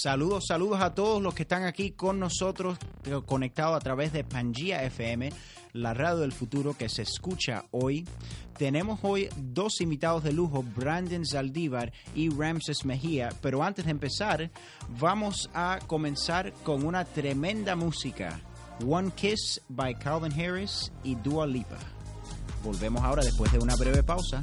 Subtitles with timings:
[0.00, 4.22] Saludos, saludos a todos los que están aquí con nosotros, eh, conectados a través de
[4.22, 5.32] Pangea FM,
[5.72, 8.06] la radio del futuro que se escucha hoy.
[8.56, 14.52] Tenemos hoy dos invitados de lujo, Brandon Zaldívar y Ramses Mejía, pero antes de empezar,
[15.00, 18.40] vamos a comenzar con una tremenda música.
[18.86, 21.78] One Kiss by Calvin Harris y Dua Lipa.
[22.62, 24.40] Volvemos ahora después de una breve pausa.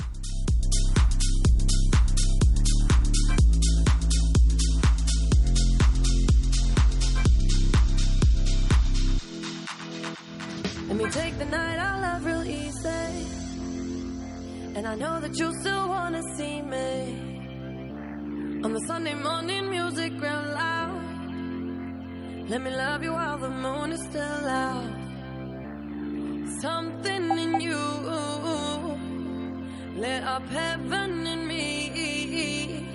[10.95, 13.27] Let me take the night I love real easy.
[14.75, 18.61] And I know that you still wanna see me.
[18.63, 21.01] On the Sunday morning music real loud.
[22.47, 24.89] Let me love you while the moon is still out.
[26.61, 27.83] Something in you
[29.97, 32.87] lit up heaven in me.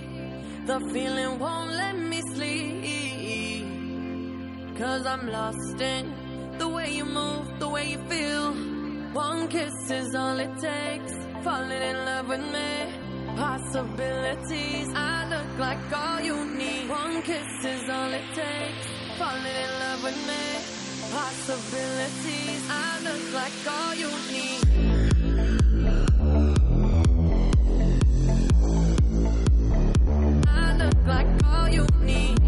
[0.64, 3.66] The feeling won't let me sleep.
[4.78, 6.19] Cause I'm lost in
[6.60, 8.52] the way you move, the way you feel.
[9.14, 11.12] One kiss is all it takes.
[11.42, 12.70] Falling in love with me.
[13.34, 16.86] Possibilities, I look like all you need.
[16.90, 18.84] One kiss is all it takes.
[19.18, 20.44] Falling in love with me.
[21.16, 24.60] Possibilities, I look like all you need.
[30.46, 32.39] I look like all you need.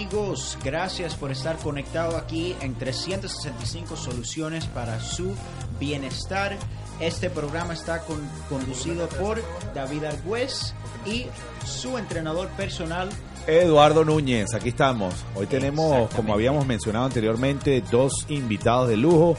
[0.00, 5.32] Amigos, gracias por estar conectado aquí en 365 soluciones para su
[5.80, 6.54] bienestar.
[7.00, 9.42] Este programa está con- conducido por
[9.74, 10.74] David Argüez
[11.06, 11.24] y
[11.64, 13.08] su entrenador personal.
[13.46, 15.14] Eduardo Núñez, aquí estamos.
[15.34, 19.34] Hoy tenemos, como habíamos mencionado anteriormente, dos invitados de lujo.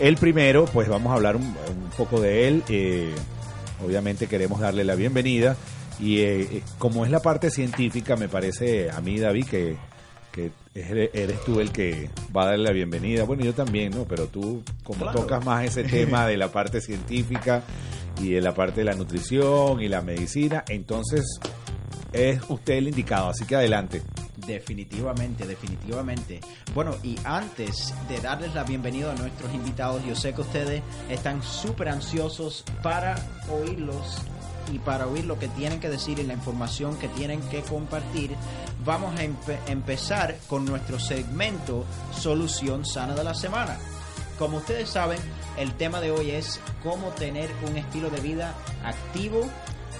[0.00, 2.64] El primero, pues vamos a hablar un, un poco de él.
[2.68, 3.14] eh,
[3.86, 5.56] obviamente queremos darle la bienvenida.
[6.00, 9.76] Y eh, eh, como es la parte científica, me parece a mí, David, que,
[10.32, 13.24] que eres tú el que va a darle la bienvenida.
[13.24, 14.04] Bueno, yo también, ¿no?
[14.04, 15.20] Pero tú, como Claro.
[15.20, 17.62] tocas más ese tema de la parte científica
[18.20, 21.38] y de la parte de la nutrición y la medicina, entonces
[22.12, 24.02] es usted el indicado, así que adelante.
[24.46, 26.40] Definitivamente, definitivamente.
[26.74, 31.42] Bueno, y antes de darles la bienvenida a nuestros invitados, yo sé que ustedes están
[31.42, 33.14] súper ansiosos para
[33.50, 34.18] oírlos
[34.72, 38.30] y para oír lo que tienen que decir y la información que tienen que compartir.
[38.84, 43.76] Vamos a empe- empezar con nuestro segmento Solución Sana de la Semana.
[44.38, 45.18] Como ustedes saben,
[45.56, 49.48] el tema de hoy es cómo tener un estilo de vida activo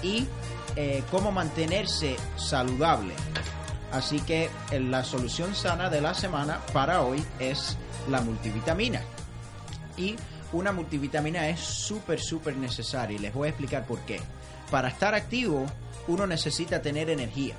[0.01, 0.27] y
[0.75, 3.13] eh, cómo mantenerse saludable.
[3.93, 7.77] Así que eh, la solución sana de la semana para hoy es
[8.09, 9.01] la multivitamina.
[9.95, 10.15] Y
[10.51, 14.19] una multivitamina es súper, súper necesaria y les voy a explicar por qué.
[14.71, 15.67] Para estar activo,
[16.07, 17.55] uno necesita tener energía.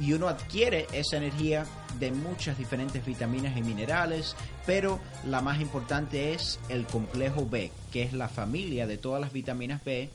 [0.00, 1.66] Y uno adquiere esa energía
[1.98, 4.34] de muchas diferentes vitaminas y minerales,
[4.66, 9.32] pero la más importante es el complejo B, que es la familia de todas las
[9.32, 10.10] vitaminas B,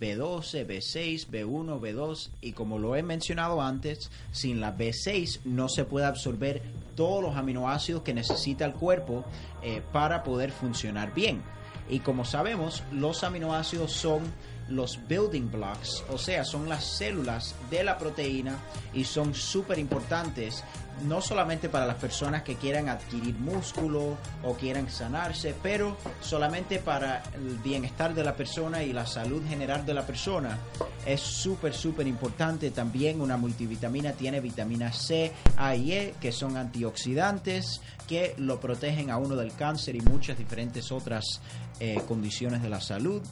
[0.00, 5.84] B12, B6, B1, B2 y como lo he mencionado antes, sin la B6 no se
[5.84, 6.62] puede absorber
[6.96, 9.24] todos los aminoácidos que necesita el cuerpo
[9.62, 11.42] eh, para poder funcionar bien.
[11.88, 14.22] Y como sabemos, los aminoácidos son
[14.68, 18.58] los building blocks, o sea, son las células de la proteína
[18.92, 20.64] y son súper importantes,
[21.06, 27.22] no solamente para las personas que quieran adquirir músculo o quieran sanarse, pero solamente para
[27.34, 30.58] el bienestar de la persona y la salud general de la persona.
[31.04, 32.70] Es súper, súper importante.
[32.70, 39.10] También una multivitamina tiene vitamina C, A y E, que son antioxidantes que lo protegen
[39.10, 41.40] a uno del cáncer y muchas diferentes otras
[41.80, 43.22] eh, condiciones de la salud.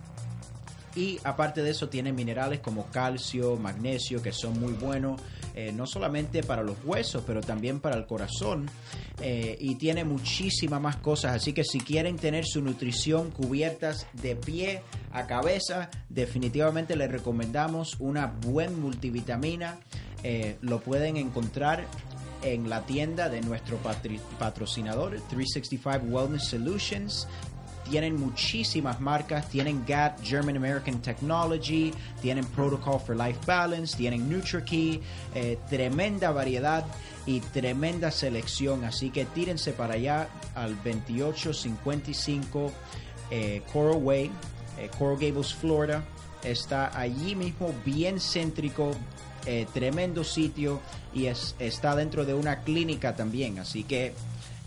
[0.94, 5.20] Y aparte de eso tiene minerales como calcio, magnesio, que son muy buenos,
[5.54, 8.68] eh, no solamente para los huesos, pero también para el corazón.
[9.20, 11.34] Eh, y tiene muchísimas más cosas.
[11.34, 17.96] Así que si quieren tener su nutrición cubiertas de pie a cabeza, definitivamente les recomendamos
[17.98, 19.78] una buen multivitamina.
[20.24, 21.86] Eh, lo pueden encontrar
[22.42, 23.78] en la tienda de nuestro
[24.38, 27.28] patrocinador 365 Wellness Solutions
[27.88, 35.00] tienen muchísimas marcas, tienen GAT, German American Technology, tienen Protocol for Life Balance, tienen NutriKey,
[35.34, 36.84] eh, tremenda variedad
[37.26, 42.72] y tremenda selección, así que tírense para allá al 2855
[43.30, 44.30] eh, Coral Way,
[44.78, 46.04] eh, Coral Gables, Florida,
[46.42, 48.92] está allí mismo bien céntrico,
[49.74, 50.80] tremendo sitio
[51.12, 54.14] y es, está dentro de una clínica también, así que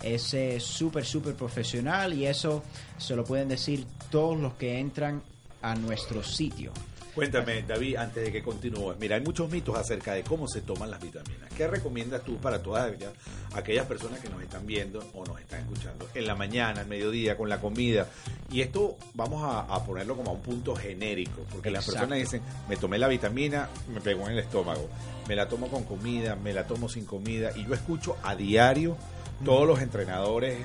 [0.05, 2.63] es eh, súper, súper profesional y eso
[2.97, 5.21] se lo pueden decir todos los que entran
[5.61, 6.71] a nuestro sitio.
[7.15, 8.97] Cuéntame, David, antes de que continúes.
[8.99, 11.49] Mira, hay muchos mitos acerca de cómo se toman las vitaminas.
[11.55, 13.13] ¿Qué recomiendas tú para todas aquellas,
[13.53, 17.37] aquellas personas que nos están viendo o nos están escuchando en la mañana, al mediodía,
[17.37, 18.09] con la comida?
[18.51, 22.41] Y esto vamos a, a ponerlo como a un punto genérico, porque las personas dicen,
[22.67, 24.89] me tomé la vitamina, me pegó en el estómago,
[25.25, 28.97] me la tomo con comida, me la tomo sin comida, y yo escucho a diario
[29.43, 30.59] todos los entrenadores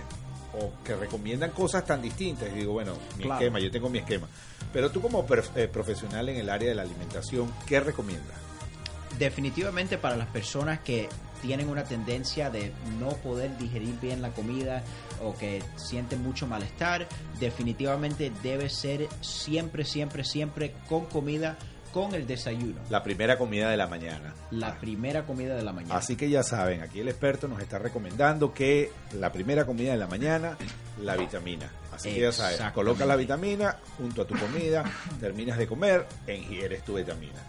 [0.52, 2.48] o que recomiendan cosas tan distintas.
[2.52, 3.40] Y digo, bueno, mi Claro.
[3.40, 4.28] esquema, yo tengo mi esquema.
[4.72, 5.24] Pero tú como
[5.56, 8.36] eh, profesional en el área de la alimentación, ¿qué recomiendas?
[9.18, 11.08] Definitivamente para las personas que
[11.42, 14.82] tienen una tendencia de no poder digerir bien la comida
[15.22, 17.08] o que sienten mucho malestar,
[17.38, 21.56] definitivamente debe ser siempre, siempre, siempre con comida
[21.92, 22.80] con el desayuno.
[22.88, 24.34] La primera comida de la mañana.
[24.50, 25.96] La primera comida de la mañana.
[25.96, 29.98] Así que ya saben, aquí el experto nos está recomendando que la primera comida de
[29.98, 30.56] la mañana,
[31.02, 31.70] la vitamina.
[31.92, 34.84] Así que ya sabes, coloca la vitamina junto a tu comida,
[35.20, 37.40] terminas de comer ingieres tu vitamina.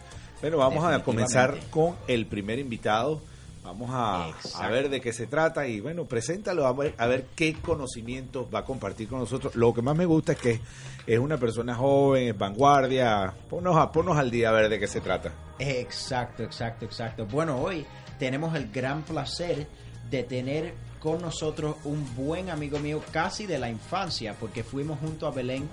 [0.41, 3.21] Bueno, vamos a comenzar con el primer invitado.
[3.63, 7.27] Vamos a, a ver de qué se trata y bueno, preséntalo a ver, a ver
[7.35, 9.55] qué conocimientos va a compartir con nosotros.
[9.55, 10.61] Lo que más me gusta es que
[11.05, 13.33] es una persona joven, es vanguardia.
[13.49, 15.31] Ponnos, a, ponnos al día a ver de qué se trata.
[15.59, 17.25] Exacto, exacto, exacto.
[17.27, 17.85] Bueno, hoy
[18.17, 19.67] tenemos el gran placer
[20.09, 25.27] de tener con nosotros un buen amigo mío casi de la infancia, porque fuimos junto
[25.27, 25.67] a Belén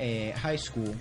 [0.00, 0.96] eh, High School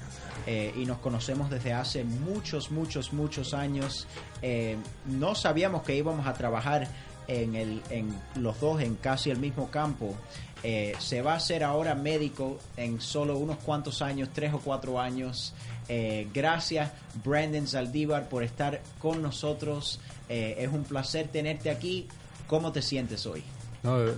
[0.46, 4.08] eh, y nos conocemos desde hace muchos, muchos, muchos años.
[4.42, 6.88] Eh, no sabíamos que íbamos a trabajar
[7.28, 10.16] en, el, en los dos en casi el mismo campo.
[10.64, 15.00] Eh, se va a hacer ahora médico en solo unos cuantos años, tres o cuatro
[15.00, 15.54] años.
[15.88, 16.92] Eh, gracias,
[17.24, 20.00] Brandon Zaldívar, por estar con nosotros.
[20.28, 22.08] Es un placer tenerte aquí.
[22.48, 23.44] ¿Cómo te sientes hoy?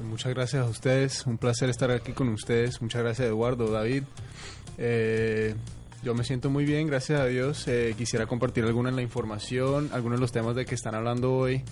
[0.04, 2.82] Muchas gracias a ustedes, un placer estar aquí con ustedes.
[2.82, 4.04] Muchas gracias Eduardo, David.
[4.78, 5.56] Eh,
[6.04, 7.68] yo me siento muy bien, gracias a Dios.
[7.68, 11.34] Eh, quisiera compartir alguna de la información, algunos de los temas de que están hablando
[11.34, 11.64] hoy,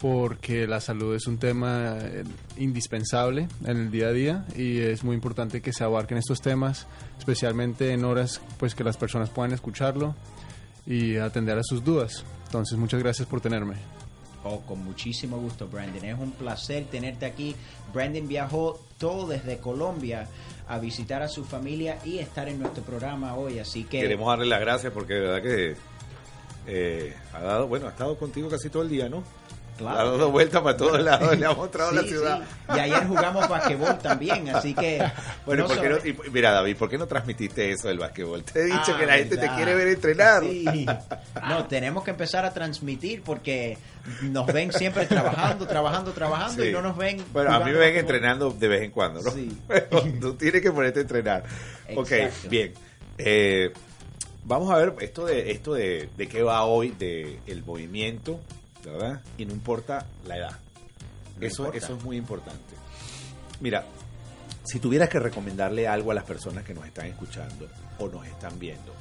[0.00, 2.24] porque la salud es un tema eh,
[2.56, 6.86] indispensable en el día a día y es muy importante que se abarquen estos temas,
[7.18, 10.14] especialmente en horas pues que las personas puedan escucharlo
[10.86, 12.24] y atender a sus dudas.
[12.46, 13.74] Entonces, muchas gracias por tenerme.
[14.44, 16.04] Oh, con muchísimo gusto, Brandon.
[16.04, 17.56] Es un placer tenerte aquí.
[17.92, 20.28] Brandon viajó todo desde Colombia
[20.68, 23.58] a visitar a su familia y estar en nuestro programa hoy.
[23.58, 25.76] Así que Queremos darle las gracias porque de verdad que
[26.66, 29.22] eh, ha dado, bueno, ha estado contigo casi todo el día, ¿no?
[29.76, 29.98] Claro.
[29.98, 32.38] Ha dado vueltas para todos lados, le ha mostrado la Sí, ciudad.
[32.40, 32.76] sí.
[32.76, 35.02] Y ayer jugamos basquetbol también, así que...
[35.46, 38.44] Bueno, no ¿por qué no- y- mira, David, ¿por qué no transmitiste eso del básquetbol?
[38.44, 40.42] Te he dicho Ah, que la gente te quiere ver entrenar.
[40.42, 40.64] Sí.
[41.48, 43.76] No, tenemos que empezar a transmitir porque
[44.22, 47.22] nos ven siempre trabajando, trabajando, trabajando y no nos ven.
[47.32, 48.00] Bueno, a mí me ven basquetbol.
[48.00, 49.30] entrenando de vez en cuando, ¿no?
[49.30, 49.58] Sí.
[49.68, 51.44] Pero tú tienes que ponerte a entrenar.
[51.96, 52.48] Ok, Exacto.
[52.48, 52.72] bien.
[53.18, 53.72] Eh,
[54.44, 58.40] vamos a ver esto de esto de, de qué va hoy, de el movimiento,
[58.92, 59.20] ¿verdad?
[59.38, 60.58] Y no importa la edad.
[61.38, 61.84] No eso, importa.
[61.84, 62.74] eso es muy importante.
[63.60, 63.84] Mira,
[64.64, 68.58] si tuvieras que recomendarle algo a las personas que nos están escuchando o nos están
[68.58, 68.92] viendo,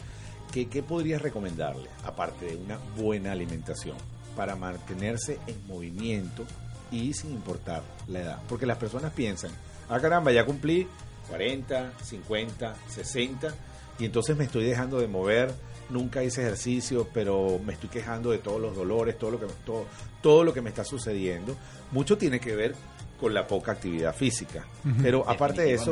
[0.51, 3.97] ¿qué, qué podrías recomendarle, aparte de una buena alimentación,
[4.35, 6.45] para mantenerse en movimiento
[6.91, 8.41] y sin importar la edad?
[8.49, 9.51] Porque las personas piensan,
[9.89, 10.87] ah caramba, ya cumplí
[11.29, 13.55] 40, 50, 60
[13.99, 15.53] y entonces me estoy dejando de mover,
[15.93, 19.85] nunca hice ejercicio, pero me estoy quejando de todos los dolores, todo lo que todo,
[20.21, 21.55] todo lo que me está sucediendo.
[21.91, 22.75] Mucho tiene que ver
[23.19, 24.65] con la poca actividad física.
[25.01, 25.91] Pero aparte de eso,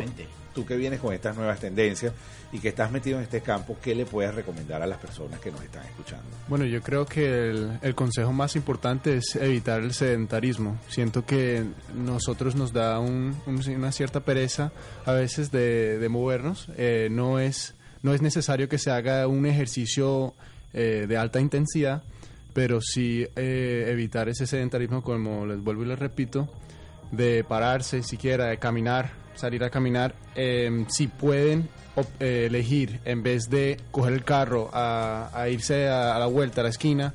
[0.53, 2.11] tú que vienes con estas nuevas tendencias
[2.51, 5.49] y que estás metido en este campo, ¿qué le puedes recomendar a las personas que
[5.49, 6.25] nos están escuchando?
[6.49, 10.77] Bueno, yo creo que el, el consejo más importante es evitar el sedentarismo.
[10.89, 11.63] Siento que
[11.95, 14.73] nosotros nos da un- un- una cierta pereza
[15.05, 16.67] a veces de, de movernos.
[16.75, 20.33] Eh, no, es, no es necesario que se haga un ejercicio
[20.73, 22.03] eh, de alta intensidad,
[22.53, 26.49] pero sí eh, evitar ese sedentarismo, como les vuelvo y les repito,
[27.11, 30.15] de pararse siquiera, de caminar, salir a caminar.
[30.35, 31.69] Eh, si pueden
[32.19, 36.63] eh, elegir, en vez de coger el carro a, a irse a la vuelta a
[36.63, 37.13] la esquina,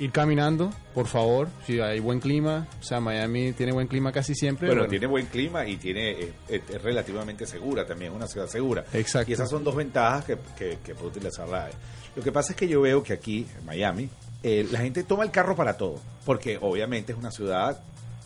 [0.00, 4.34] ir caminando, por favor, si hay buen clima, o sea, Miami tiene buen clima casi
[4.34, 4.66] siempre.
[4.66, 8.26] Bueno, bueno, tiene buen clima y tiene eh, es, es relativamente segura también, es una
[8.26, 8.84] ciudad segura.
[8.92, 9.30] Exacto.
[9.30, 11.68] Y esas son dos ventajas que, que, que puede utilizar la
[12.16, 14.08] Lo que pasa es que yo veo que aquí, en Miami,
[14.42, 17.78] eh, la gente toma el carro para todo, porque obviamente es una ciudad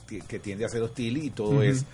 [0.06, 1.84] que, tiende a ser hostil y todo es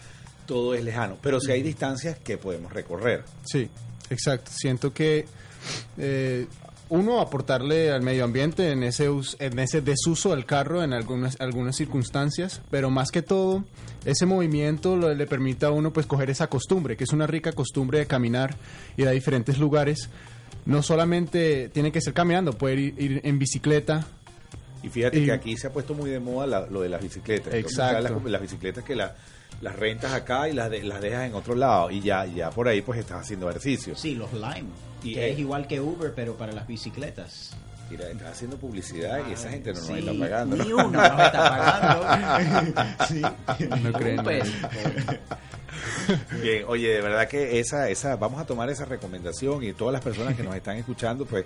[0.46, 1.16] todo es lejano.
[1.22, 3.24] Pero si hay distancias que podemos recorrer.
[3.44, 3.70] Sí,
[4.10, 4.50] exacto.
[4.54, 5.24] Siento que
[5.96, 6.46] eh,
[6.90, 11.76] uno aportarle al medio ambiente en ese en ese desuso del carro en algunas algunas
[11.76, 13.64] circunstancias, pero más que todo
[14.04, 17.52] ese movimiento lo- le permite a uno pues coger esa costumbre, que es una rica
[17.52, 18.54] costumbre de caminar,
[18.96, 20.10] ir a diferentes lugares.
[20.66, 24.06] No solamente tiene que ser caminando, puede ir, ir en bicicleta.
[24.82, 27.00] Y fíjate Y- que aquí se ha puesto muy de moda la- lo de las
[27.02, 27.54] bicicletas.
[27.54, 28.02] Exacto.
[28.02, 29.14] Las, las bicicletas que la-
[29.60, 31.90] las rentas acá y las, de- las dejas en otro lado.
[31.90, 33.94] Y ya, ya por ahí pues estás haciendo ejercicio.
[33.96, 34.64] Sí, los Lime,
[35.02, 37.50] Y, que es igual que Uber, pero para las bicicletas.
[37.90, 40.56] Mira, estás haciendo publicidad y esa gente no nos Sí, está pagando.
[40.56, 40.64] ¿no?
[40.64, 42.84] Ni uno nos está pagando.
[43.08, 43.22] sí.
[43.82, 44.20] No creen.
[46.42, 50.02] Bien, oye, de verdad que esa, esa, vamos a tomar esa recomendación y todas las
[50.02, 51.44] personas que nos están escuchando, pues,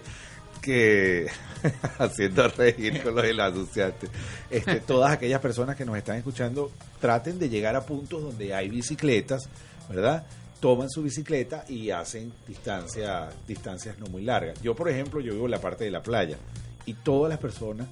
[0.64, 1.26] que
[1.98, 4.08] haciendo reír con lo del anunciante,
[4.50, 8.68] este, todas aquellas personas que nos están escuchando, traten de llegar a puntos donde hay
[8.68, 9.48] bicicletas,
[9.88, 10.24] ¿verdad?
[10.64, 14.58] toman su bicicleta y hacen distancia, distancias no muy largas.
[14.62, 16.38] Yo, por ejemplo, yo vivo en la parte de la playa
[16.86, 17.86] y todas las personas,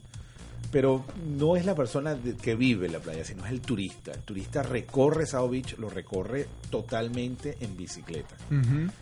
[0.71, 1.05] pero
[1.39, 4.13] no es la persona de- que vive en la playa, sino es el turista.
[4.13, 8.35] El turista recorre Sao Beach, lo recorre totalmente en bicicleta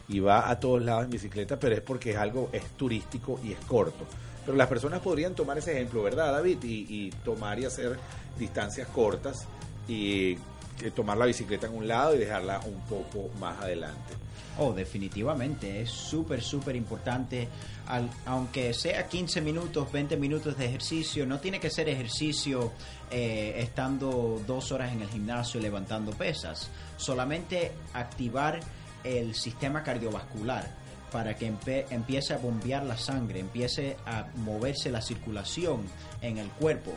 [0.09, 3.53] y va a todos lados en bicicleta, pero es porque es algo, es turístico y
[3.53, 4.05] es corto.
[4.45, 6.59] Pero las personas podrían tomar ese ejemplo, ¿verdad, David?
[6.65, 7.97] Y, y tomar y hacer
[8.39, 9.47] distancias cortas
[9.87, 10.33] y
[10.83, 14.15] eh, tomar la bicicleta en un lado y dejarla un poco más adelante.
[14.59, 17.49] Oh, definitivamente, es súper, súper importante.
[18.27, 22.73] Aunque sea 15 minutos, 20 minutos de ejercicio, no tiene que ser ejercicio
[23.11, 26.71] eh, estando dos horas en el gimnasio levantando pesas.
[26.97, 28.61] Solamente activar
[29.03, 30.69] el sistema cardiovascular
[31.11, 31.47] para que
[31.91, 35.83] empiece a bombear la sangre, empiece a moverse la circulación
[36.23, 36.93] en el cuerpo.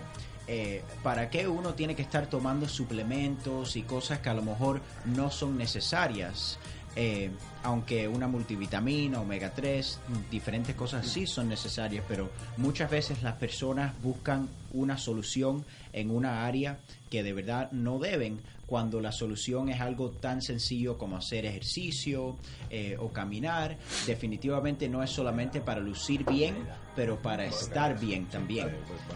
[0.48, 4.82] Eh, ¿Para qué uno tiene que estar tomando suplementos y cosas que a lo mejor
[5.06, 6.60] no son necesarias?
[6.96, 7.32] Eh,
[7.64, 13.94] aunque una multivitamina, omega 3, diferentes cosas sí son necesarias, pero muchas veces las personas
[14.02, 16.80] buscan una solución en una área
[17.10, 22.38] que de verdad no deben, cuando la solución es algo tan sencillo como hacer ejercicio
[22.70, 23.78] eh, o caminar.
[24.08, 26.56] Definitivamente no es solamente para lucir bien,
[26.96, 28.70] pero para estar bien también.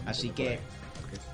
[0.06, 0.60] Así que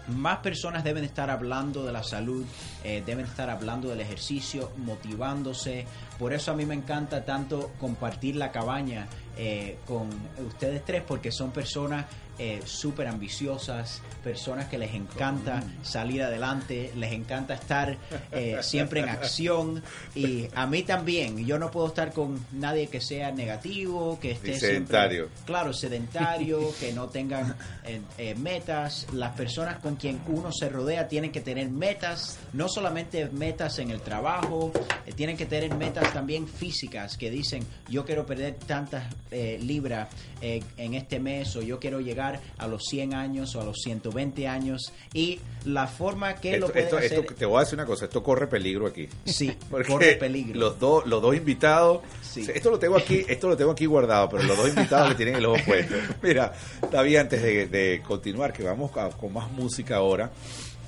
[0.08, 2.44] más personas deben estar hablando de la salud,
[2.82, 5.86] eh, deben estar hablando del ejercicio, motivándose.
[6.18, 10.08] Por eso a mí me encanta tanto compartir la cabaña eh, con
[10.46, 12.06] ustedes tres, porque son personas
[12.38, 17.96] eh, súper ambiciosas, personas que les encanta salir adelante, les encanta estar
[18.32, 19.82] eh, siempre en acción.
[20.14, 24.48] Y a mí también, yo no puedo estar con nadie que sea negativo, que esté
[24.52, 25.28] Ni siempre- sedentario.
[25.46, 29.06] claro, sedentario, que no tengan eh, eh, metas.
[29.12, 33.90] Las personas con quien uno se rodea tienen que tener metas, no solamente metas en
[33.90, 34.72] el trabajo,
[35.06, 40.08] eh, tienen que tener metas también físicas que dicen yo quiero perder tantas eh, libras
[40.40, 44.46] en este mes o yo quiero llegar a los 100 años o a los 120
[44.46, 47.86] años y la forma que lo pueden esto- hacer esto- te voy a decir una
[47.86, 49.08] cosa, esto corre peligro aquí.
[49.24, 49.56] sí
[49.88, 52.44] corre peligro Los dos, los dos invitados, Sí.
[52.52, 55.36] esto lo tengo aquí, esto lo tengo aquí guardado, pero los dos invitados que tienen
[55.36, 55.94] el ojo puesto.
[56.22, 56.52] Mira,
[56.90, 60.30] David, antes de, de continuar, que vamos a- con más música ahora,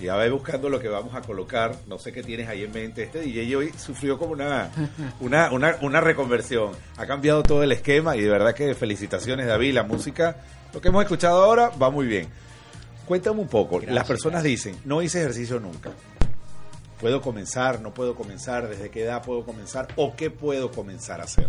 [0.01, 3.03] ya ve buscando lo que vamos a colocar, no sé qué tienes ahí en mente.
[3.05, 4.71] Este DJ hoy sufrió como una,
[5.21, 6.73] una, una, una reconversión.
[6.99, 9.73] Ha cambiado todo el esquema y de verdad que felicitaciones, David.
[9.75, 10.37] La música,
[10.75, 12.29] lo que hemos escuchado ahora, va muy bien.
[13.07, 13.77] Cuéntame un poco.
[13.77, 15.91] Gracias, Las personas dicen, no hice ejercicio nunca.
[17.01, 17.81] ¿Puedo comenzar?
[17.81, 18.69] ¿No puedo comenzar?
[18.69, 19.89] ¿Desde qué edad puedo comenzar?
[19.97, 21.47] ¿O qué puedo comenzar a hacer?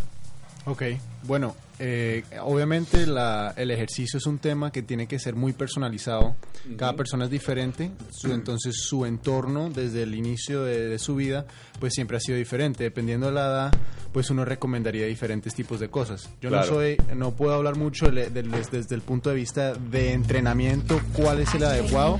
[0.65, 0.83] Ok,
[1.23, 6.35] bueno, eh, obviamente la- el ejercicio es un tema que tiene que ser muy personalizado.
[6.77, 11.45] Cada persona es diferente, su- entonces su entorno desde el inicio de, de su vida
[11.79, 12.83] pues siempre ha sido diferente.
[12.83, 13.71] Dependiendo de la edad,
[14.11, 16.29] pues uno recomendaría diferentes tipos de cosas.
[16.41, 16.65] Yo Claro.
[16.65, 20.13] no soy, no puedo hablar mucho de- de- des- desde el punto de vista de
[20.13, 22.19] entrenamiento, cuál es el adecuado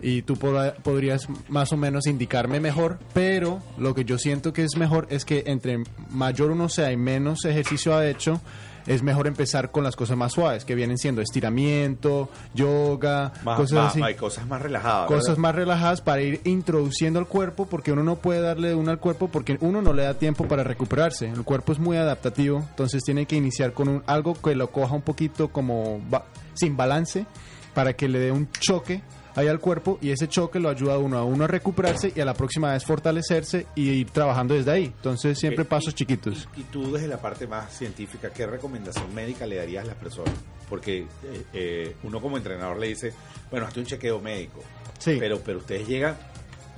[0.00, 4.76] y tú podrías más o menos indicarme mejor, pero lo que yo siento que es
[4.76, 8.40] mejor es que entre mayor uno sea y menos ejercicio ha hecho,
[8.86, 13.72] es mejor empezar con las cosas más suaves, que vienen siendo estiramiento, yoga, Más, cosas
[13.78, 14.02] más- así.
[14.02, 15.06] hay cosas más relajadas.
[15.08, 15.38] Cosas ¿verdad?
[15.42, 19.28] más relajadas para ir introduciendo al cuerpo, porque uno no puede darle una al cuerpo
[19.28, 21.28] porque uno no le da tiempo para recuperarse.
[21.28, 24.94] El cuerpo es muy adaptativo, entonces tiene que iniciar con un, algo que lo coja
[24.94, 27.26] un poquito como ba- sin balance
[27.74, 29.02] para que le dé un choque
[29.38, 32.20] ahí al cuerpo y ese choque lo ayuda a uno a uno a recuperarse y
[32.20, 34.84] a la próxima vez fortalecerse y ir trabajando desde ahí.
[34.84, 36.48] Entonces siempre pasos chiquitos.
[36.56, 39.96] Y, y tú desde la parte más científica, ¿qué recomendación médica le darías a las
[39.96, 40.34] personas?
[40.68, 43.12] Porque eh, eh, uno como entrenador le dice,
[43.50, 44.60] bueno, hazte un chequeo médico.
[44.98, 45.16] Sí.
[45.18, 46.16] Pero, pero ustedes llegan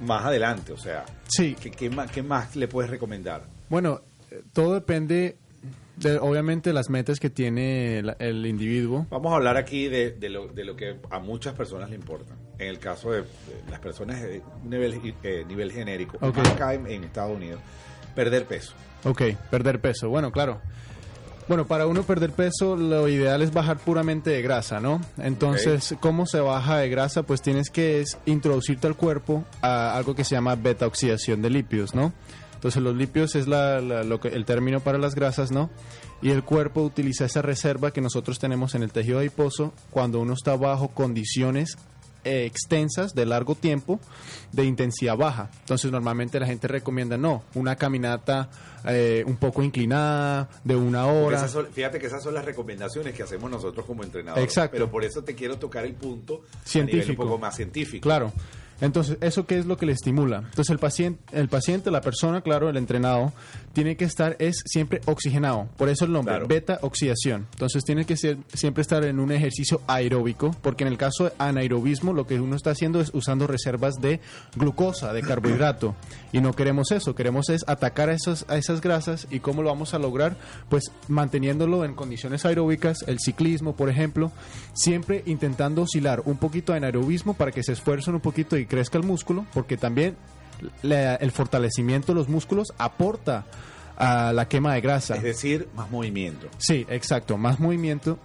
[0.00, 1.56] más adelante, o sea, Sí.
[1.60, 3.42] ¿qué, qué más, qué más le puedes recomendar?
[3.68, 5.36] Bueno, eh, todo depende
[5.96, 9.06] de, obviamente, las metas que tiene el, el individuo.
[9.10, 12.34] Vamos a hablar aquí de, de lo, de lo que a muchas personas le importa.
[12.60, 13.24] En el caso de,
[13.70, 16.36] las personas de nivel, eh, nivel genérico, Ok.
[16.36, 17.60] más acá en, en Estados Unidos,
[18.14, 18.74] perder peso.
[19.04, 20.08] Ok, perder peso.
[20.10, 20.60] Bueno, claro.
[21.48, 25.00] Bueno, para uno perder peso, lo ideal es bajar puramente de grasa, ¿no?
[25.18, 27.24] Entonces, ¿cómo se baja de grasa?
[27.24, 31.50] Pues tienes que es introducirte al cuerpo a algo que se llama beta oxidación de
[31.50, 32.12] lípidos, ¿no?
[32.54, 35.70] Entonces, los lípidos es la, la- lo que, el término para las grasas, ¿no?
[36.22, 40.34] Y el cuerpo utiliza esa reserva que nosotros tenemos en el tejido adiposo cuando uno
[40.34, 41.78] está bajo condiciones
[42.24, 44.00] eh, extensas de largo tiempo
[44.52, 45.50] de intensidad baja.
[45.60, 48.48] Entonces normalmente la gente recomienda no, una caminata
[48.86, 51.46] eh, un poco inclinada de una hora.
[51.48, 54.44] son- fíjate que esas son las recomendaciones que hacemos nosotros como entrenadores.
[54.44, 54.72] Exacto.
[54.72, 57.22] Pero por eso te quiero tocar el punto a nivel Científico.
[57.22, 58.02] un poco más científico.
[58.02, 58.32] Claro.
[58.80, 60.38] Entonces, ¿eso qué es lo que le estimula?
[60.38, 63.32] Entonces, el paciente, el paciente, la persona, claro, el entrenado,
[63.72, 65.68] tiene que estar, es siempre oxigenado.
[65.76, 66.46] Por eso el nombre, Claro.
[66.48, 67.46] beta oxidación.
[67.52, 71.32] Entonces, tiene que ser, siempre estar en un ejercicio aeróbico, porque en el caso de
[71.38, 74.20] anaerobismo, lo que uno está haciendo es usando reservas de
[74.56, 75.94] glucosa, de carbohidrato.
[76.32, 79.26] Y no queremos eso, queremos es atacar a, esas a esas grasas.
[79.30, 80.36] ¿Y cómo lo vamos a lograr?
[80.68, 84.32] Pues manteniéndolo en condiciones aeróbicas, el ciclismo, por ejemplo,
[84.72, 88.96] siempre intentando oscilar un poquito en aerobismo para que se esfuercen un poquito y crezca
[88.96, 90.16] el músculo, porque también
[90.82, 93.44] la- el fortalecimiento de los músculos aporta
[93.98, 95.16] a la quema de grasa.
[95.16, 96.46] Es decir, más movimiento.
[96.58, 98.18] Sí, exacto, más movimiento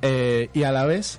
[0.00, 1.18] eh, y a la vez,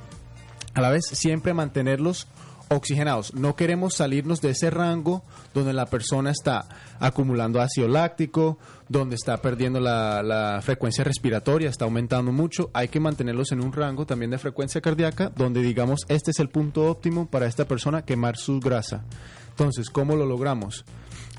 [0.74, 2.28] a la vez siempre mantenerlos
[2.70, 3.34] oxigenados.
[3.36, 6.68] No queremos salirnos de ese rango donde la persona está
[7.00, 8.58] acumulando ácido láctico,
[8.88, 12.70] donde está perdiendo la, la frecuencia respiratoria, está aumentando mucho.
[12.74, 16.50] Hay que mantenerlos en un rango también de frecuencia cardíaca, donde digamos este es el
[16.50, 19.04] punto óptimo para esta persona quemar su grasa.
[19.52, 20.86] Entonces, ¿cómo lo logramos?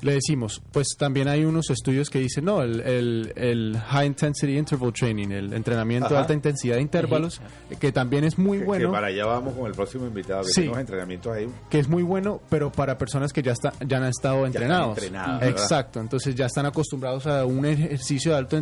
[0.01, 4.57] Le decimos, pues también hay unos estudios que dicen, no, el, el- el High Intensity
[4.57, 7.39] Interval Training, el entrenamiento de alta intensidad de intervalos,
[7.79, 8.89] que también es muy Que- bueno.
[8.89, 10.53] Que para allá vamos con el próximo invitado, que Sí.
[10.55, 11.47] tiene unos entrenamientos ahí.
[11.69, 14.97] que es muy bueno, pero para personas que ya, está, ya han estado entrenados.
[15.43, 18.59] Exacto, entonces ya están acostumbrados a un ejercicio de, alto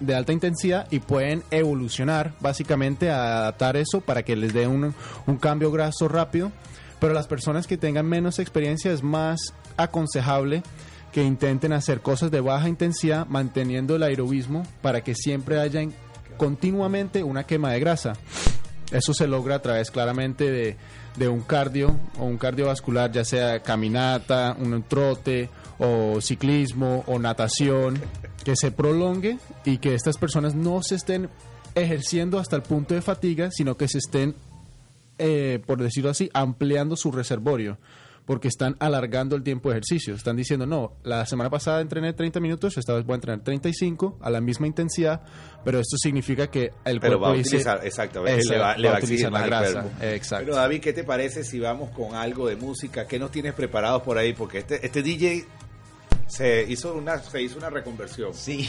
[0.00, 4.94] de alta intensidad y pueden evolucionar básicamente a adaptar eso para que les dé un,
[5.26, 6.52] un cambio graso rápido.
[7.00, 9.40] Pero las personas que tengan menos experiencia es más
[9.76, 10.62] aconsejable
[11.12, 15.94] que intenten hacer cosas de baja intensidad manteniendo el aerobismo para que siempre haya en-
[16.36, 18.14] continuamente una quema de grasa.
[18.90, 20.76] Eso se logra a través claramente de,
[21.16, 27.98] de un cardio o un cardiovascular, ya sea caminata, un trote o ciclismo o natación,
[28.44, 31.28] que se prolongue y que estas personas no se estén
[31.74, 34.34] ejerciendo hasta el punto de fatiga, sino que se estén,
[35.18, 37.78] eh, por decirlo así, ampliando su reservorio.
[38.24, 40.14] Porque están alargando el tiempo de ejercicio.
[40.14, 44.18] Están diciendo, no, la semana pasada entrené 30 minutos, esta vez voy a entrenar 35
[44.20, 45.22] a la misma intensidad,
[45.64, 48.88] pero esto significa que el Pero cuerpo va a dice, utilizar, exactamente, le va, le
[48.88, 49.84] va a utilizar más la grasa.
[50.00, 50.44] Exacto.
[50.44, 53.06] Pero David, ¿qué te parece si vamos con algo de música?
[53.06, 54.32] ¿Qué nos tienes preparados por ahí?
[54.32, 55.44] Porque este, este DJ
[56.32, 58.32] se hizo una, se hizo una reconversión.
[58.32, 58.66] Sí,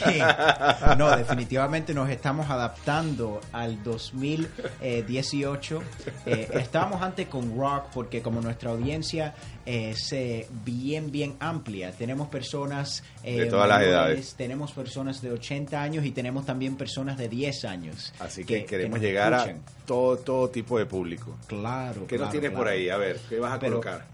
[0.98, 5.82] no, definitivamente nos estamos adaptando al 2018.
[6.26, 12.28] Eh, estábamos antes con rock porque como nuestra audiencia es eh, bien, bien amplia, tenemos
[12.28, 14.34] personas eh, De todas las edades.
[14.34, 18.12] tenemos personas de 80 años y tenemos también personas de 10 años.
[18.18, 19.62] Así que, que queremos nos llegar escuchan.
[19.66, 21.38] a todo, todo tipo de público.
[21.46, 22.06] Claro.
[22.06, 22.76] ¿Qué nos claro, tienes por claro.
[22.76, 22.90] ahí?
[22.90, 24.13] A ver, ¿qué vas a Pero- colocar?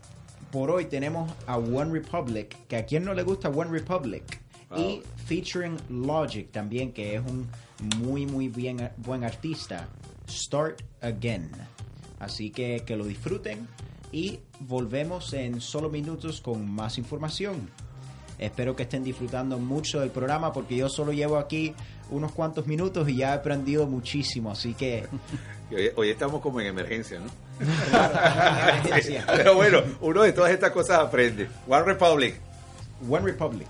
[0.50, 4.40] Por hoy tenemos a One Republic, que a quien no le gusta One Republic.
[4.76, 7.48] Y featuring Logic también, que es un
[7.98, 9.88] muy, muy bien, buen artista.
[10.28, 11.50] Start Again.
[12.18, 13.66] Así que que lo disfruten
[14.12, 17.68] y volvemos en solo minutos con más información.
[18.38, 21.74] Espero que estén disfrutando mucho del programa porque yo solo llevo aquí
[22.10, 24.50] unos cuantos minutos y ya he aprendido muchísimo.
[24.50, 25.06] Así que
[25.96, 27.49] hoy estamos como en emergencia, ¿no?
[29.26, 31.48] Pero bueno, uno de todas estas cosas aprende.
[31.68, 32.34] One Republic.
[33.08, 33.68] One Republic.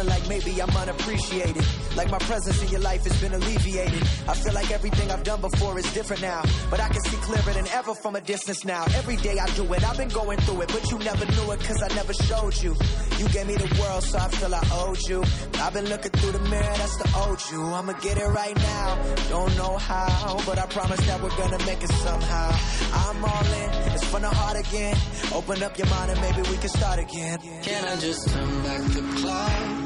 [0.00, 1.64] Feeling like maybe I'm unappreciated.
[1.94, 4.02] Like my presence in your life has been alleviated.
[4.26, 6.42] I feel like everything I've done before is different now.
[6.70, 8.84] But I can see clearer than ever from a distance now.
[8.94, 11.60] Every day I do it, I've been going through it, but you never knew it
[11.60, 12.74] cause I never showed you.
[13.18, 15.22] You gave me the world, so I feel I owed you.
[15.54, 17.62] I've been looking through the mirror, that's the old you.
[17.62, 19.02] I'ma get it right now.
[19.28, 22.56] Don't know how, but I promise that we're gonna make it somehow.
[22.94, 24.96] I'm all in, it's from the heart again.
[25.34, 27.38] Open up your mind and maybe we can start again.
[27.62, 29.79] Can I just turn back the clock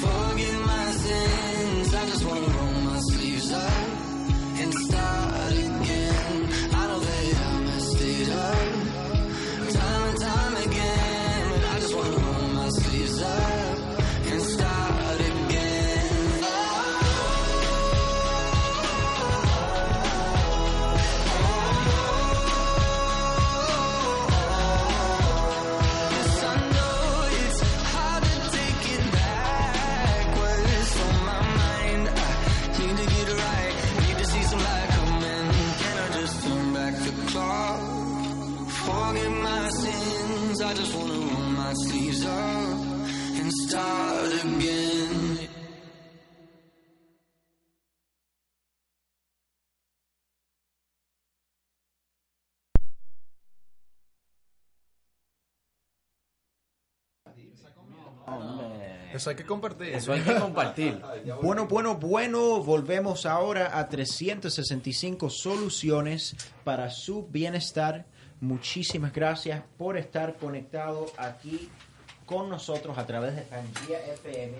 [0.00, 1.94] forgive my sins?
[1.94, 3.95] I just wanna roll my sleeves up
[59.16, 59.88] Eso hay que compartir.
[59.88, 61.00] Eso hay que compartir.
[61.42, 68.06] Bueno, bueno, bueno, volvemos ahora a 365 soluciones para su bienestar.
[68.40, 71.70] Muchísimas gracias por estar conectado aquí
[72.26, 74.58] con nosotros a través de Pangea FM.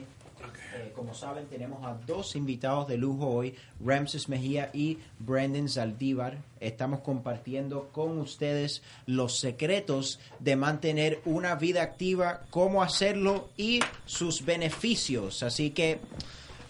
[0.75, 6.39] Eh, como saben, tenemos a dos invitados de lujo hoy, Ramses Mejía y Brandon Zaldívar.
[6.61, 14.45] Estamos compartiendo con ustedes los secretos de mantener una vida activa, cómo hacerlo y sus
[14.45, 15.43] beneficios.
[15.43, 16.01] Así que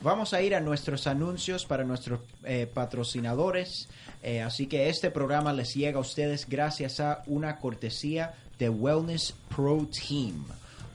[0.00, 3.88] vamos a ir a nuestros anuncios para nuestros eh, patrocinadores.
[4.22, 9.34] Eh, así que este programa les llega a ustedes gracias a una cortesía de Wellness
[9.54, 10.44] Pro Team,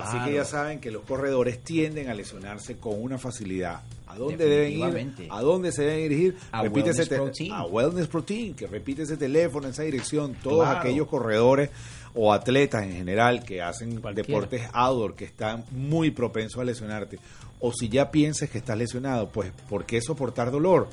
[0.00, 3.82] Así que ya saben que los corredores tienden a lesionarse con una facilidad.
[4.06, 4.82] ¿A dónde deben ir?
[5.30, 6.36] ¿A dónde se deben dirigir?
[6.50, 7.52] A Repite Wellness te- Protein.
[7.52, 10.34] A Wellness Protein, que repite ese teléfono, esa dirección.
[10.42, 10.78] Todos Claro.
[10.80, 11.68] aquellos corredores
[12.14, 14.26] o atletas en general que hacen Cualquiera.
[14.26, 17.18] deportes outdoor, que están muy propensos a lesionarte.
[17.60, 20.88] O si ya piensas que estás lesionado, pues ¿por qué soportar dolor?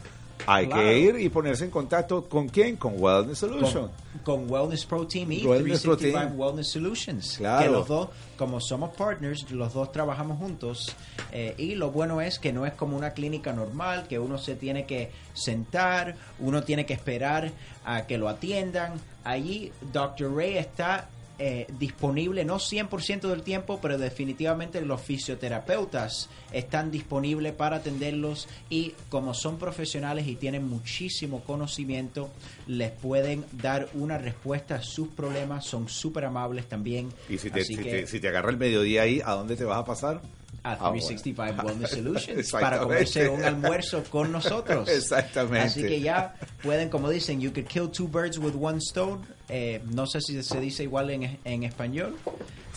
[0.47, 0.81] Hay Claro.
[0.83, 2.77] que ir y ponerse en contacto con quién?
[2.77, 3.89] Con Wellness Solution.
[4.23, 6.39] con, con Wellness Pro Team y Wellness Pro 365 Team.
[6.39, 7.37] Wellness Solutions.
[7.37, 7.65] Claro.
[7.65, 10.95] Que los dos, como somos partners, los dos trabajamos juntos.
[11.33, 14.55] eh, y lo bueno es que no es como una clínica normal, que uno se
[14.55, 17.51] tiene que sentar, uno tiene que esperar
[17.83, 18.93] a que lo atiendan.
[19.23, 20.33] Allí Dr.
[20.35, 21.09] Ray está
[21.41, 28.93] eh, disponible, no 100% del tiempo, pero definitivamente los fisioterapeutas están disponibles para atenderlos y
[29.09, 32.29] como son profesionales y tienen muchísimo conocimiento,
[32.67, 37.09] les pueden dar una respuesta a sus problemas, son súper amables también.
[37.29, 39.55] Y si te, Así si, que- te, si te agarra el mediodía ahí, ¿a dónde
[39.55, 40.21] te vas a pasar?
[40.63, 40.93] A Ah, bueno.
[41.05, 44.87] 365 Wellness Solutions para comerse un almuerzo con nosotros.
[44.89, 45.67] Exactamente.
[45.67, 49.21] Así que ya pueden, como dicen, you could kill two birds with one stone.
[49.47, 52.15] Eh, no sé si se dice igual en, en español,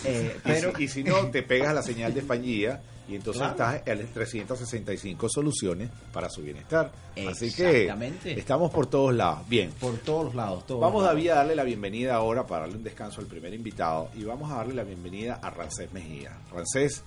[0.05, 3.17] eh, pero y, si, y si no, te pegas a la señal de Españía y
[3.17, 3.75] entonces Claro.
[3.77, 6.93] estás en 365 soluciones para su bienestar.
[7.29, 7.93] Así que
[8.25, 9.47] estamos por todos lados.
[9.49, 9.71] Bien.
[9.81, 10.67] por todos lados.
[10.67, 11.17] todos Vamos lados.
[11.17, 14.51] David a darle la bienvenida ahora para darle un descanso al primer invitado y vamos
[14.51, 16.39] a darle la bienvenida a Rancés Mejía.
[16.53, 17.03] Rancés,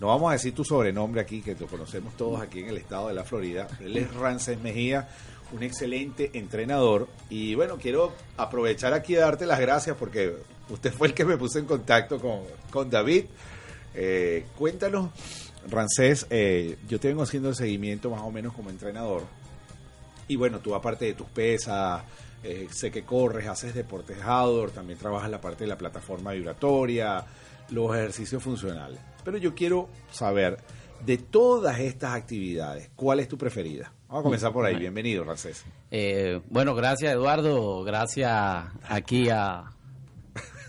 [0.00, 3.08] no vamos a decir tu sobrenombre aquí, que lo conocemos todos aquí en el estado
[3.08, 3.68] de la Florida.
[3.80, 5.08] Él es Rancés Mejía,
[5.52, 10.36] un excelente entrenador y bueno, quiero aprovechar aquí y darte las gracias porque
[10.70, 13.26] usted fue el que me puso en contacto con, con David.
[13.94, 15.10] Eh, cuéntanos,
[15.68, 19.24] Rancés, eh, yo te vengo haciendo el seguimiento más o menos como entrenador.
[20.28, 22.02] Y bueno, tú aparte de tus pesas,
[22.42, 27.22] eh, sé que corres, haces deportes outdoor, también trabajas la parte de la plataforma vibratoria,
[27.68, 29.09] los ejercicios funcionales.
[29.24, 30.58] Pero yo quiero saber,
[31.04, 33.92] de todas estas actividades, ¿cuál es tu preferida?
[34.08, 34.76] Vamos a comenzar por ahí.
[34.76, 35.64] Bienvenido, Rancés.
[35.90, 39.72] Eh, bueno, gracias Eduardo, gracias aquí a...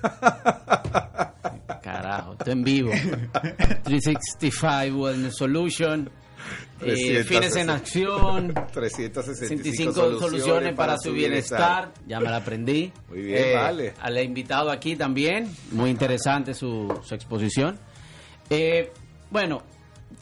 [1.82, 2.92] Carajo, estoy en vivo.
[3.84, 6.10] 365 Wellness Solution.
[6.82, 7.24] eh, 360.
[7.24, 8.54] fines en acción.
[8.72, 11.92] 365 65 soluciones, para, su bienestar.
[12.08, 12.92] Ya me la aprendí.
[13.10, 13.94] Muy bien, vale.
[14.00, 15.52] Al invitado aquí también.
[15.72, 17.80] Muy interesante su, su exposición.
[18.52, 18.92] Eh,
[19.32, 19.64] bueno,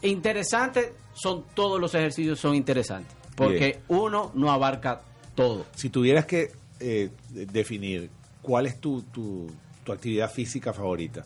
[0.04, 3.13] interesante son todos los ejercicios, son interesantes.
[3.36, 5.02] Porque uno no abarca
[5.36, 5.65] todo.
[5.76, 8.10] Si tuvieras que eh, de- definir
[8.42, 9.50] cuál es tu, tu,
[9.84, 11.26] tu actividad física favorita,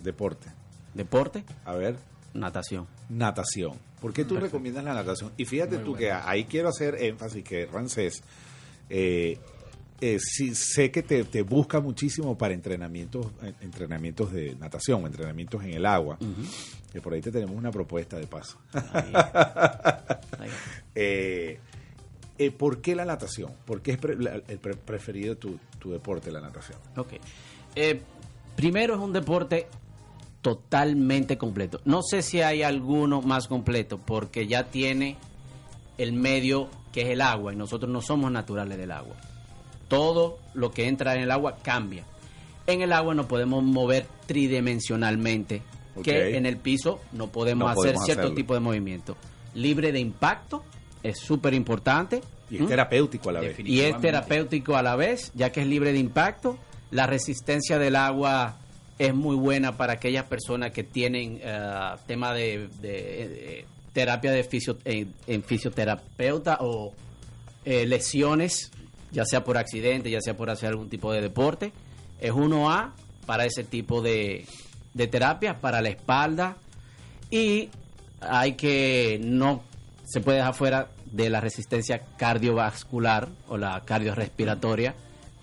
[0.00, 0.48] deporte,
[0.94, 1.96] Deporte, a ver,
[2.34, 2.86] natación.
[3.08, 3.78] natación.
[4.00, 5.32] ¿Por qué tú recomiendas la natación?
[5.36, 8.22] Y fíjate tú que ahí quiero hacer énfasis que Rancés,
[8.90, 9.38] eh,
[10.00, 15.62] eh, sí, sé que te, te busca muchísimo para entrenamientos, eh, entrenamientos de natación, entrenamientos
[15.64, 16.18] en el agua.
[16.92, 18.58] Que por ahí te tenemos una propuesta de paso.
[18.72, 19.12] Ahí.
[20.38, 20.50] Ahí.
[21.00, 21.60] Eh,
[22.38, 23.52] eh, ¿Por qué la natación?
[23.64, 26.78] ¿Por qué es pre- la- el pre- preferido tu, tu deporte, la natación?
[26.96, 27.12] Ok.
[27.76, 28.00] Eh,
[28.56, 29.68] primero es un deporte
[30.42, 31.80] totalmente completo.
[31.84, 35.16] No sé si hay alguno más completo porque ya tiene
[35.98, 39.16] el medio que es el agua y nosotros no somos naturales del agua.
[39.88, 42.04] Todo lo que entra en el agua cambia.
[42.66, 45.62] En el agua nos podemos mover tridimensionalmente,
[46.02, 48.36] que en el piso no podemos No hacer podemos cierto hacerlo.
[48.36, 49.16] tipo de movimiento.
[49.54, 50.62] Libre de impacto
[51.02, 52.20] es súper importante.
[52.50, 52.66] Y es ¿Mm?
[52.68, 53.58] terapéutico a la vez.
[53.60, 56.56] y es terapéutico a la vez, ya que es libre de impacto.
[56.90, 58.56] La resistencia del agua
[58.98, 64.44] es muy buena para aquellas personas que tienen eh, tema de, de, eh, terapia de
[64.48, 66.94] fisio- en, en fisioterapeuta o
[67.64, 68.70] eh, lesiones,
[69.10, 71.72] ya sea por accidente, ya sea por hacer algún tipo de deporte.
[72.20, 72.90] Es 1A
[73.26, 74.46] para ese tipo de,
[74.94, 76.56] de terapia, para la espalda.
[77.30, 77.70] Y
[78.20, 79.62] hay que no
[80.04, 84.94] se puede dejar fuera de la resistencia cardiovascular o la cardiorrespiratoria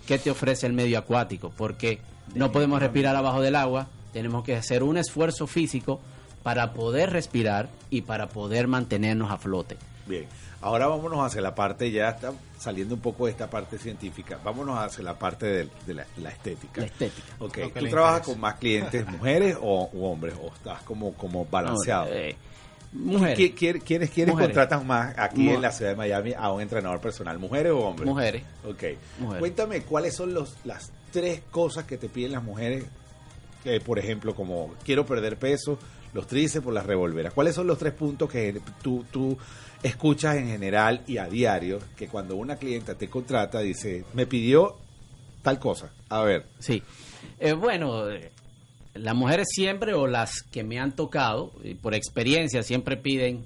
[0.06, 2.00] que te ofrece el medio acuático, porque
[2.34, 6.00] no podemos respirar abajo del agua, tenemos que hacer un esfuerzo físico
[6.42, 9.76] para poder respirar y para poder mantenernos a flote.
[10.06, 10.26] Bien,
[10.60, 14.78] ahora vámonos hacia la parte, ya está saliendo un poco de esta parte científica, vámonos
[14.78, 16.80] hacia la parte de, de la, la estética.
[16.80, 17.26] La estética.
[17.38, 18.22] Ok, ¿tú trabajas interesa.
[18.24, 20.34] con más clientes, mujeres o u hombres?
[20.42, 22.06] ¿O estás como, como balanceado?
[22.06, 22.36] No, eh,
[22.92, 23.38] mujeres.
[23.38, 24.56] ¿Qui- quién- ¿Quiénes, quiénes Mujeres.
[24.56, 27.38] contratan más aquí en la ciudad de Miami a un entrenador personal?
[27.38, 28.08] ¿Mujeres o hombres?
[28.08, 28.42] Mujeres.
[28.64, 28.82] Ok.
[29.18, 29.40] Mujeres.
[29.40, 32.84] Cuéntame cuáles son los, las tres cosas que te piden las mujeres,
[33.62, 35.78] que, por ejemplo, como quiero perder peso,
[36.14, 37.34] los tríceps o las revolveras.
[37.34, 39.36] ¿Cuáles son los tres puntos que tú, tú
[39.86, 44.76] escuchas en general y a diario que cuando una clienta te contrata dice, me pidió
[45.42, 45.90] tal cosa?
[46.08, 46.46] A ver.
[46.58, 46.82] Sí.
[47.38, 48.30] Eh, bueno, eh,
[48.94, 53.44] las mujeres siempre, o las que me han tocado, por experiencia, siempre piden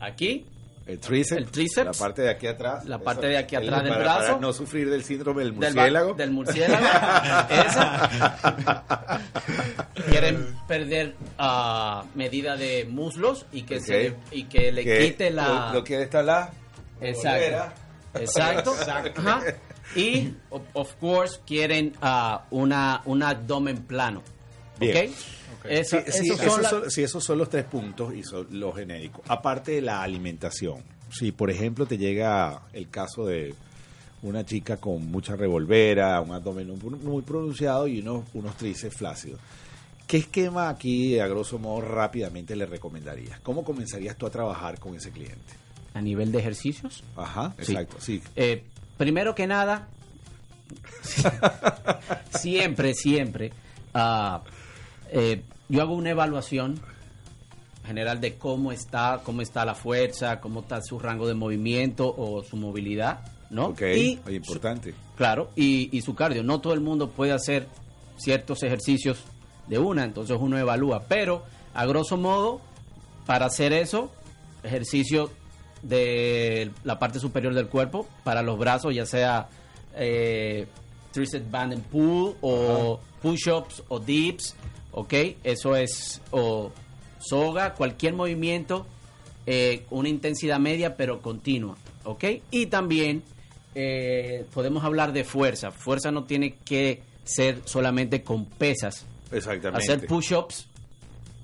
[0.00, 0.44] aquí,
[0.86, 1.86] El tríceps, El tríceps.
[1.98, 2.84] la parte de aquí atrás.
[2.84, 4.26] La parte Esa- de aquí el- atrás del para- brazo.
[4.28, 6.14] Para no sufrir del síndrome del del, murciélago.
[6.14, 6.86] del murciélago.
[7.50, 9.20] Esa.
[10.08, 14.16] Quieren perder ah, medida de muslos y que, se, Ok.
[14.30, 15.68] y que le Que quite la...
[15.68, 16.52] Lo, lo que está la
[17.00, 17.74] Exacto.
[18.14, 18.74] Exacto.
[19.18, 19.42] Ajá.
[19.94, 24.22] Y, of, of course, quieren ah, una, un abdomen plano.
[24.78, 25.12] Bien.
[25.68, 28.22] Eso- Sí, sí, esos esos son la- son, sí, esos son los tres puntos y
[28.22, 29.22] son los genéricos.
[29.28, 30.82] Aparte de la alimentación.
[31.10, 33.54] Si, por ejemplo, te llega el caso de
[34.22, 39.40] una chica con mucha revolvera, un abdomen muy- pronunciado y unos, unos tríceps flácidos.
[40.06, 43.40] ¿Qué esquema aquí, a grosso modo, rápidamente le recomendarías?
[43.40, 45.54] ¿Cómo comenzarías tú a trabajar con ese cliente?
[45.94, 47.02] A nivel de ejercicios.
[47.16, 48.22] Ajá, exacto, sí.
[48.36, 48.62] Eh,
[48.98, 49.88] primero que nada,
[52.38, 53.52] siempre, siempre,
[53.94, 54.42] ah,
[55.10, 56.80] eh, yo hago una evaluación
[57.84, 62.42] general de cómo está, cómo está la fuerza, cómo está su rango de movimiento o
[62.42, 63.66] su movilidad, ¿no?
[63.66, 64.94] Ok, Y oye, importante.
[65.16, 66.42] Claro, y, y su cardio.
[66.42, 67.68] No todo el mundo puede hacer
[68.16, 69.18] ciertos ejercicios
[69.68, 71.04] de una, entonces uno evalúa.
[71.08, 71.44] Pero,
[71.74, 72.60] a grosso modo,
[73.24, 74.10] para hacer eso,
[74.62, 75.30] ejercicio
[75.82, 79.48] de la parte superior del cuerpo, para los brazos, ya sea
[79.94, 80.66] eh,
[81.12, 84.54] tricep band and pull, o push-ups, o dips,
[84.96, 85.12] ¿ok?
[85.44, 86.72] Eso es, o
[87.18, 88.86] soga, cualquier movimiento,
[89.44, 92.24] eh, una intensidad media, pero continua, ¿ok?
[92.50, 93.22] Y también
[93.74, 95.70] eh, podemos hablar de fuerza.
[95.70, 99.04] Fuerza no tiene que ser solamente con pesas.
[99.30, 99.84] Exactamente.
[99.84, 100.66] Hacer push-ups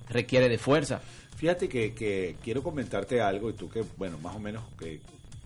[0.09, 1.03] requiere de fuerza.
[1.37, 5.01] Fíjate que, que quiero comentarte algo y tú que, bueno, más o menos que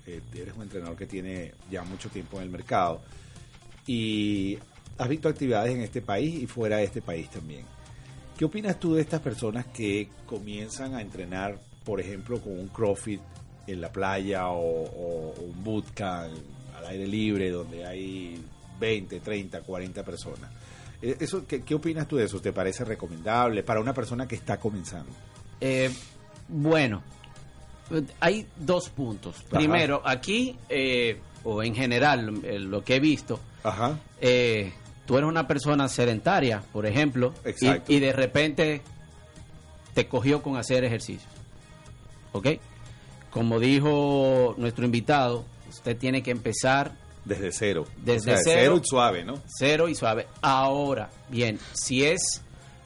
[0.06, 3.00] eres un entrenador que tiene ya mucho tiempo en el mercado
[3.84, 4.58] y
[4.96, 7.64] has visto actividades en este país y fuera de este país también.
[8.36, 13.20] ¿Qué opinas tú de estas personas que comienzan a entrenar, por ejemplo, con un CrossFit
[13.66, 16.32] en la playa o, o un bootcamp
[16.76, 18.38] al aire libre donde hay
[18.78, 20.50] 20, 30, 40 personas?
[21.00, 22.40] Eh, Eso, ¿qué, ¿Qué opinas tú de eso?
[22.40, 25.10] ¿Te parece recomendable para una persona que está comenzando?
[25.60, 25.90] Eh,
[26.48, 27.02] bueno,
[28.20, 29.36] hay dos puntos.
[29.48, 29.58] Ajá.
[29.58, 33.98] Primero, aquí, eh, o en general, eh, lo que he visto, Ajá.
[34.20, 34.72] eh,
[35.06, 37.32] tú eres una persona sedentaria, por ejemplo,
[37.88, 38.82] y, de repente
[39.94, 41.28] te cogió con hacer ejercicio.
[42.32, 42.48] ¿Ok?
[43.30, 46.92] Como dijo nuestro invitado, usted tiene que empezar
[47.24, 47.86] Desde cero.
[48.04, 48.80] Desde O sea, cero.
[48.82, 49.40] y suave, ¿no?
[49.46, 50.26] cero y suave.
[50.42, 52.42] Ahora, bien, si es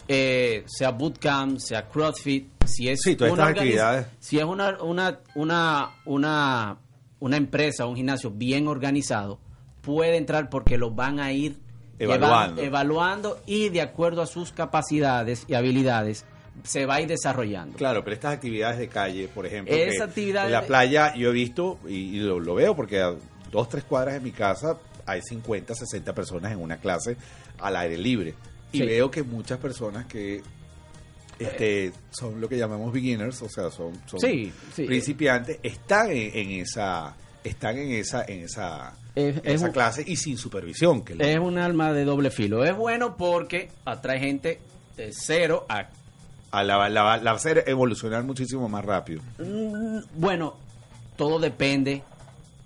[0.08, 4.06] eh, sea bootcamp, sea CrossFit, si es Sí, una actividades.
[4.18, 6.78] si es una una una una
[7.20, 9.38] una empresa, un gimnasio bien organizado,
[9.82, 11.58] puede entrar porque lo van a ir
[12.04, 12.62] Evaluando.
[12.62, 16.24] evaluando y de acuerdo a sus capacidades y habilidades
[16.64, 17.76] se va a ir desarrollando.
[17.76, 21.32] Claro, pero estas actividades de calle, por ejemplo, Esa actividad en la playa yo he
[21.32, 23.14] visto y, y lo, lo veo porque a
[23.52, 24.76] dos, tres cuadras de mi casa
[25.06, 27.16] hay 50, 60 personas en una clase
[27.60, 28.34] al aire libre.
[28.72, 28.86] Y Sí.
[28.86, 30.42] veo que muchas personas que
[31.38, 34.84] este, son lo que llamamos beginners, o sea, son, son Sí, sí.
[34.84, 40.38] principiantes, están en, en esa están en esa en esa, Es- esa clase y sin
[40.38, 41.02] supervisión.
[41.04, 42.64] Que Es un arma de doble filo.
[42.64, 44.60] Es bueno porque atrae gente
[44.96, 45.88] de cero a
[46.52, 49.22] a la, la- la va a hacer evolucionar muchísimo más rápido.
[49.38, 50.54] Mm, Bueno,
[51.16, 52.02] todo depende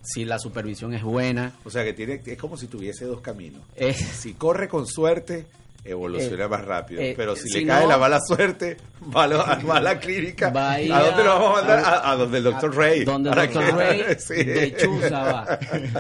[0.03, 1.53] si la supervisión es buena.
[1.65, 3.61] O sea que tiene, es como si tuviese dos caminos.
[3.77, 5.45] Es- Si corre con suerte,
[5.85, 7.03] evoluciona Eh, más rápido.
[7.03, 8.77] eh, Pero si, si le cae la mala suerte,
[9.15, 10.49] va a, la- clínica.
[10.55, 12.01] Va a ir ¿A dónde lo vamos a mandar?
[12.05, 13.05] a- donde el doctor Rey.
[13.05, 14.45] Donde el doctor que- Rey Sí.
[14.45, 15.59] de Chuza va.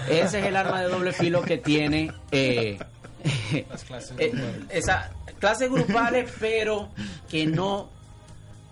[0.08, 2.78] Ese es el arma de doble filo que tiene eh,
[3.52, 4.32] eh,
[4.70, 6.88] esa clases grupales, pero
[7.30, 7.90] que no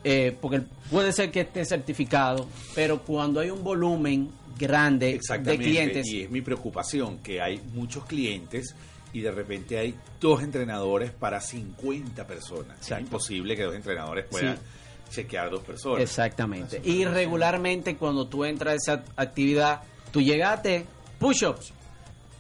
[0.04, 6.06] eh, porque puede ser que esté certificado, pero cuando hay un volumen grande de clientes,
[6.08, 8.74] Y es mi preocupación que hay muchos clientes
[9.12, 12.78] y de repente hay dos entrenadores para 50 personas.
[12.90, 14.58] Es imposible que dos entrenadores puedan
[15.10, 16.00] chequear dos personas.
[16.02, 16.80] Exactamente.
[16.84, 20.86] Y regularmente cuando tú entras a esa actividad, tú llegaste,
[21.18, 21.72] push-ups,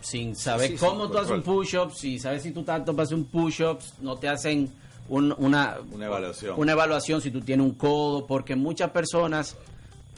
[0.00, 3.04] sin saber Sí, sí, cómo tú haces un push-up, si sabes si tú tanto vas
[3.04, 4.70] a hacer un push-ups, no te hacen
[5.08, 6.54] un- una, Una evaluación.
[6.58, 9.54] una evaluación si tú tienes un codo, porque muchas personas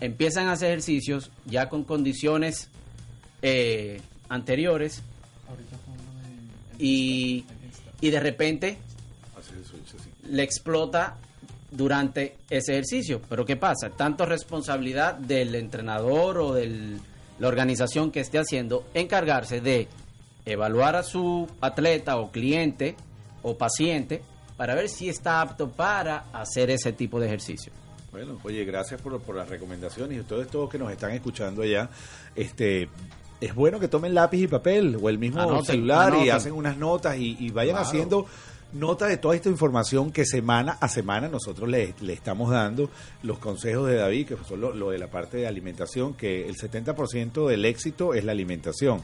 [0.01, 2.69] empiezan a hacer ejercicios ya con condiciones
[3.43, 5.03] eh, anteriores
[6.85, 7.45] y,
[8.03, 8.77] de repente
[10.29, 11.17] le explota
[11.71, 13.23] durante ese ejercicio.
[13.29, 13.91] Pero ¿qué pasa?
[13.91, 16.99] Tanto responsabilidad del entrenador o de
[17.39, 19.89] la organización que esté haciendo encargarse de
[20.45, 22.97] evaluar a su atleta o cliente
[23.43, 24.23] o paciente
[24.59, 27.73] para ver si está apto para hacer ese tipo de ejercicio.
[28.13, 31.89] Bueno, oye, gracias por, por las recomendaciones y ustedes todos que nos están escuchando allá.
[32.37, 32.89] Este,
[33.41, 36.33] es bueno que tomen lápiz y papel o el mismo Anoten, celular y anoten.
[36.33, 37.89] hacen unas notas y, y vayan Claro.
[37.89, 38.27] haciendo
[38.73, 42.91] nota de toda esta información que semana a semana nosotros le, le estamos dando
[43.23, 46.57] los consejos de David, que son lo, lo de la parte de alimentación, que el
[46.57, 49.03] 70% del éxito es la alimentación.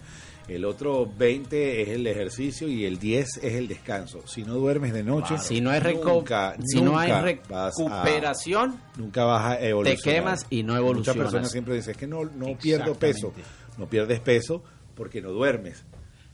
[0.48, 4.26] El otro 20 es el ejercicio y el 10 es el descanso.
[4.26, 7.84] Si no duermes de noche, Si no hay, nunca, si no hay nunca vas a-
[7.84, 10.02] recuperación, nunca vas a evolucionar.
[10.02, 11.22] quemas y no Muchas evolucionas.
[11.22, 13.32] personas siempre dicen, es que no, no pierdo peso.
[13.80, 14.62] No pierdes peso
[14.94, 15.84] porque no duermes.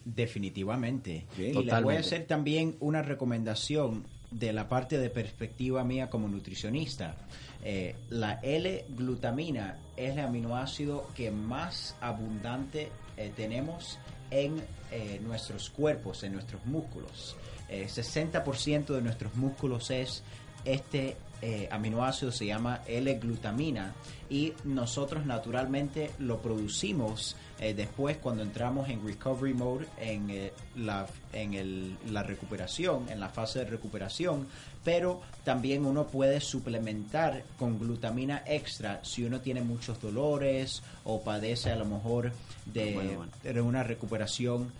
[0.05, 1.26] Definitivamente.
[1.36, 1.57] Bien.
[1.57, 6.28] y les voy a hacer también una recomendación de la parte de perspectiva mía como
[6.28, 7.16] nutricionista.
[7.64, 13.99] Eh, la L-glutamina es el aminoácido que más abundante eh, tenemos
[14.30, 17.36] en eh, nuestros cuerpos, en nuestros músculos.
[17.68, 20.22] Eh, 60% de nuestros músculos es
[20.67, 23.93] este eh, aminoácido se llama L-glutamina
[24.31, 31.07] y nosotros naturalmente lo producimos eh, después cuando entramos en recovery mode, en, eh, la,
[31.35, 34.47] en el- la recuperación, en la fase de recuperación,
[34.83, 41.71] pero también uno puede suplementar con glutamina extra si uno tiene muchos dolores o padece
[41.71, 42.33] a lo mejor
[42.64, 43.33] de, Bueno, bueno.
[43.43, 44.73] de una recuperación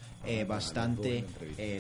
[0.49, 1.25] bastante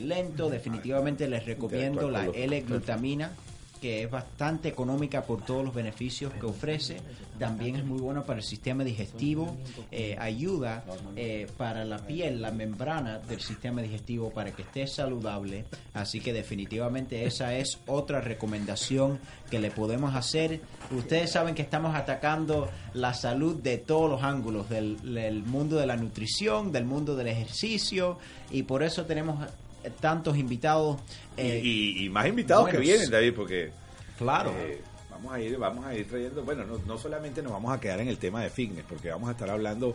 [0.02, 0.48] lento.
[0.50, 3.32] Definitivamente les recomiendo la L-glutamina
[3.76, 6.98] que es bastante económica por todos los beneficios que ofrece.
[7.38, 9.56] También es muy bueno para el sistema digestivo.
[9.90, 10.84] eh, ayuda
[11.16, 15.64] eh, para la piel, la membrana del sistema digestivo para que esté saludable.
[15.94, 19.18] Así que definitivamente esa es otra recomendación
[19.50, 20.60] que le podemos hacer.
[20.90, 25.96] Ustedes saben que estamos atacando la salud de todos los ángulos, del, mundo de la
[25.96, 28.18] nutrición, del mundo del ejercicio,
[28.50, 29.46] y por eso tenemos
[29.90, 30.98] tantos invitados.
[31.36, 33.70] eh, y, y- y más invitados que vienen, David, porque
[34.18, 34.50] Claro.
[34.58, 34.80] eh,
[35.10, 38.00] vamos a ir, vamos a ir trayendo, bueno, no, no solamente nos vamos a quedar
[38.00, 39.94] en el tema de fitness, porque vamos a estar hablando,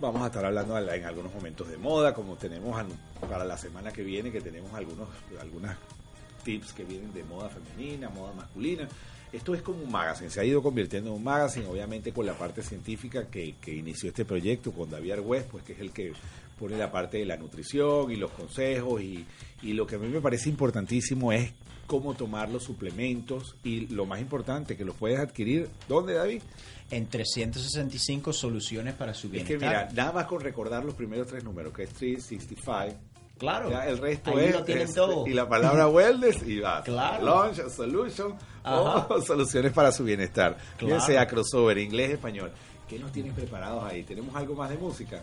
[0.00, 2.80] vamos a estar hablando en algunos momentos de moda, como tenemos
[3.28, 5.08] para la semana que viene, que tenemos algunos,
[5.40, 5.76] algunas
[6.44, 8.88] tips que vienen de moda femenina, moda masculina.
[9.32, 12.32] Esto es como un magazine, se ha ido convirtiendo en un magazine, obviamente con la
[12.32, 16.12] parte científica que, que inició este proyecto con David Argüez, pues que es el que
[16.58, 19.24] pone la parte de la nutrición y los consejos y,
[19.62, 21.52] y lo que a mí me parece importantísimo es
[21.86, 26.42] cómo tomar los suplementos y lo más importante, que los puedes adquirir, ¿dónde David?
[26.90, 29.88] en 365 soluciones para su Es que bienestar.
[29.90, 32.98] mira, nada más con recordar los primeros tres números, que es 365,
[33.38, 33.70] claro.
[33.70, 35.26] ya el resto Ahí es, lo tienen es- todo.
[35.26, 36.82] y la palabra wellness y va.
[36.82, 37.24] Claro.
[37.24, 38.34] Launch, solution
[38.64, 39.06] Ajá.
[39.10, 40.56] o soluciones para su bienestar.
[40.78, 40.94] Claro.
[40.94, 42.50] Bien sea crossover, inglés, español.
[42.88, 44.02] ¿Qué nos tienen preparados ahí?
[44.02, 45.22] ¿Tenemos algo más de música?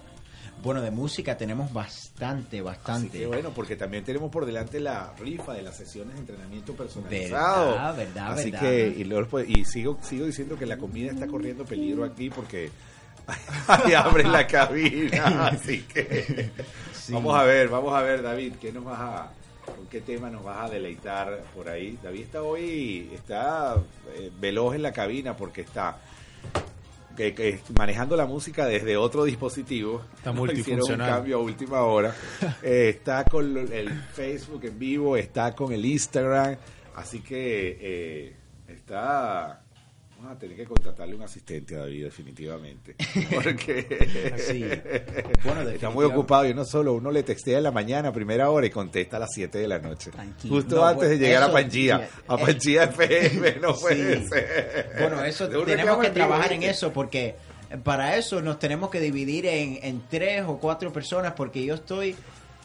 [0.63, 3.19] Bueno, de música tenemos Así bastante, bastante.
[3.19, 7.71] que bueno, porque también tenemos por delante la rifa de las sesiones de entrenamiento personalizado.
[7.71, 8.59] Verdad, verdad, Así verdad.
[8.67, 12.29] que, y, luego, pues, y sigo, sigo diciendo que la comida está corriendo peligro aquí
[12.31, 12.71] porque
[13.67, 15.47] ahí abre la cabina.
[15.49, 16.49] Así que
[16.93, 17.13] Sí.
[17.13, 19.31] vamos a ver, vamos a ver, David, ¿qué nos vas a,
[19.63, 21.99] con qué tema nos vas a deleitar por ahí?
[22.01, 23.75] David está hoy, está
[24.15, 25.99] eh, veloz en la cabina porque está
[27.15, 30.01] que, que manejando la música desde otro dispositivo.
[30.15, 32.13] Está Hicieron un cambio a última hora.
[32.63, 36.55] Eh, está con el Facebook en vivo, está con el Instagram.
[36.95, 38.35] Así que eh,
[38.67, 39.64] está.
[40.17, 42.95] Vamos a tener que contratarle un asistente a David, definitivamente.
[43.33, 44.33] Porque.
[44.37, 44.63] Sí.
[45.43, 46.47] Bueno, está muy ocupado.
[46.47, 49.19] Y no solo, uno le textea en la mañana a primera hora y contesta a
[49.19, 50.11] las 7 de la noche.
[50.11, 50.55] Tranquilo.
[50.55, 52.09] Justo No, antes de bueno, llegar a Pangía.
[52.27, 54.27] A Pangía FM, no puede Sí.
[54.29, 54.91] ser.
[54.99, 57.35] Bueno, eso tenemos que trabajar en eso porque
[57.83, 62.15] para eso nos tenemos que dividir en, en tres o cuatro personas porque yo estoy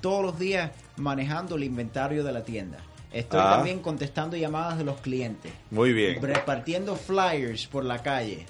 [0.01, 2.79] todos los días manejando el inventario de la tienda.
[3.13, 3.57] Estoy Ah.
[3.57, 6.23] también contestando llamadas de los clientes, Muy bien.
[6.23, 8.47] repartiendo flyers por la calle,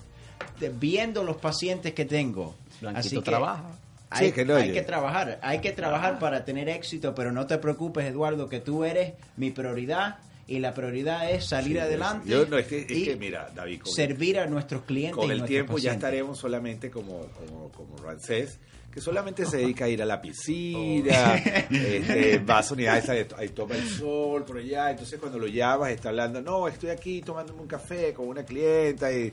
[0.79, 2.55] viendo los pacientes que tengo.
[2.81, 3.65] Blanquito Así que trabaja.
[4.13, 7.47] Hay, Sí, que no, hay que trabajar, hay que trabajar para tener éxito, pero no
[7.47, 12.29] te preocupes, Eduardo, que tú eres mi prioridad y la prioridad es salir Sí, adelante.
[12.29, 15.17] Yo, no, es que, es y que mira, David, con, servir a nuestros clientes.
[15.17, 18.59] con el tiempo ya estaremos solamente como, como, como Rancés,
[18.93, 23.49] que solamente se dedica a ir a la piscina, este, va a unidades, ahí, ahí
[23.51, 27.61] toma el sol por allá, entonces cuando lo llamas está hablando, no, estoy aquí tomándome
[27.63, 29.33] un café con una clienta y,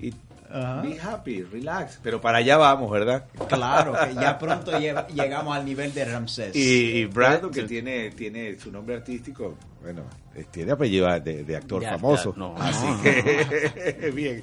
[0.00, 0.12] y
[0.50, 0.82] Ajá.
[0.82, 3.26] be happy, relax, pero para allá vamos, ¿verdad?
[3.48, 6.54] Claro, que ya pronto lle- llegamos al nivel de Ramsés.
[6.56, 10.04] Y, y Brandon, que tiene, tiene su nombre artístico, bueno,
[10.50, 12.32] tiene apellido de, de actor Ya, famoso.
[12.32, 12.54] ya, no.
[12.58, 14.42] Así que, bien.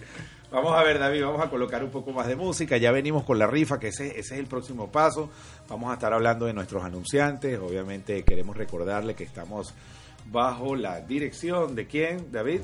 [0.51, 2.75] Vamos a ver, David, vamos a colocar un poco más de música.
[2.77, 5.29] Ya venimos con la rifa, que ese, ese es el próximo paso.
[5.69, 7.57] Vamos a estar hablando de nuestros anunciantes.
[7.59, 9.73] Obviamente queremos recordarle que estamos
[10.29, 12.61] bajo la dirección de quién, David?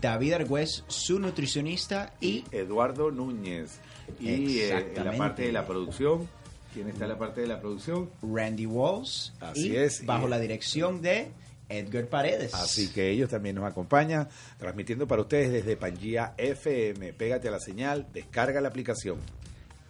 [0.00, 3.78] David Argüez, su nutricionista y Eduardo Núñez.
[4.18, 6.26] Y eh, en la parte de la producción,
[6.72, 8.10] ¿quién está en la parte de la producción?
[8.22, 9.34] Randy Walls.
[9.40, 11.30] Así y es, Bajo y- la dirección de
[11.68, 12.54] Edgar Paredes.
[12.54, 17.12] Así que ellos también nos acompañan, transmitiendo para ustedes desde Pangía FM.
[17.12, 19.18] Pégate a la señal, descarga la aplicación.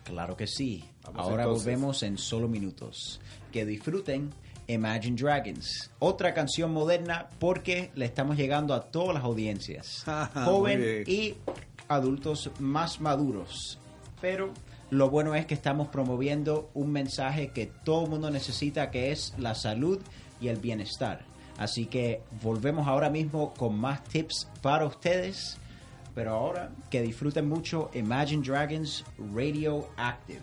[0.04, 0.84] Claro que sí.
[1.04, 1.64] Vamos Ahora entonces.
[1.64, 3.20] volvemos en solo minutos.
[3.52, 4.30] Que disfruten
[4.66, 5.90] Imagine Dragons.
[5.98, 10.04] Otra canción moderna porque le estamos llegando a todas las audiencias.
[10.34, 11.34] Muy Joven y
[11.88, 13.78] adultos más maduros.
[14.20, 14.52] Pero
[14.90, 19.34] lo bueno es que estamos promoviendo un mensaje que todo el mundo necesita que es
[19.38, 20.00] la salud
[20.40, 21.24] y el bienestar.
[21.58, 25.58] Así que volvemos ahora mismo con más tips para ustedes.
[26.14, 29.04] Pero ahora que disfruten mucho Imagine Dragons
[29.34, 30.40] Radioactive.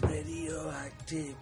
[0.00, 1.34] Radioactive.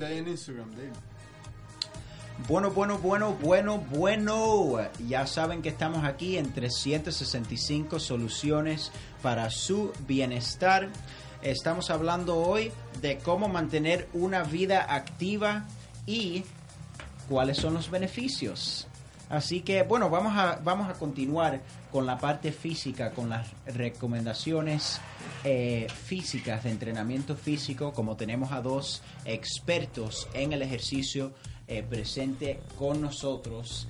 [0.00, 0.70] En Instagram.
[2.46, 4.78] Bueno, bueno, bueno, bueno, bueno.
[5.08, 8.92] Ya saben que estamos aquí en 365 soluciones
[9.22, 10.88] para su bienestar.
[11.42, 12.70] Estamos hablando hoy
[13.02, 15.66] de cómo mantener una vida activa
[16.06, 16.44] y
[17.28, 18.86] cuáles son los beneficios.
[19.28, 25.00] Así que bueno, vamos a, vamos a continuar con la parte física, con las recomendaciones
[25.44, 31.32] eh, físicas de entrenamiento físico, como tenemos a dos expertos en el ejercicio
[31.66, 33.86] eh, presente con nosotros,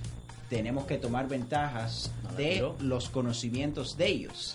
[0.49, 4.55] tenemos que tomar ventajas de los conocimientos de ellos.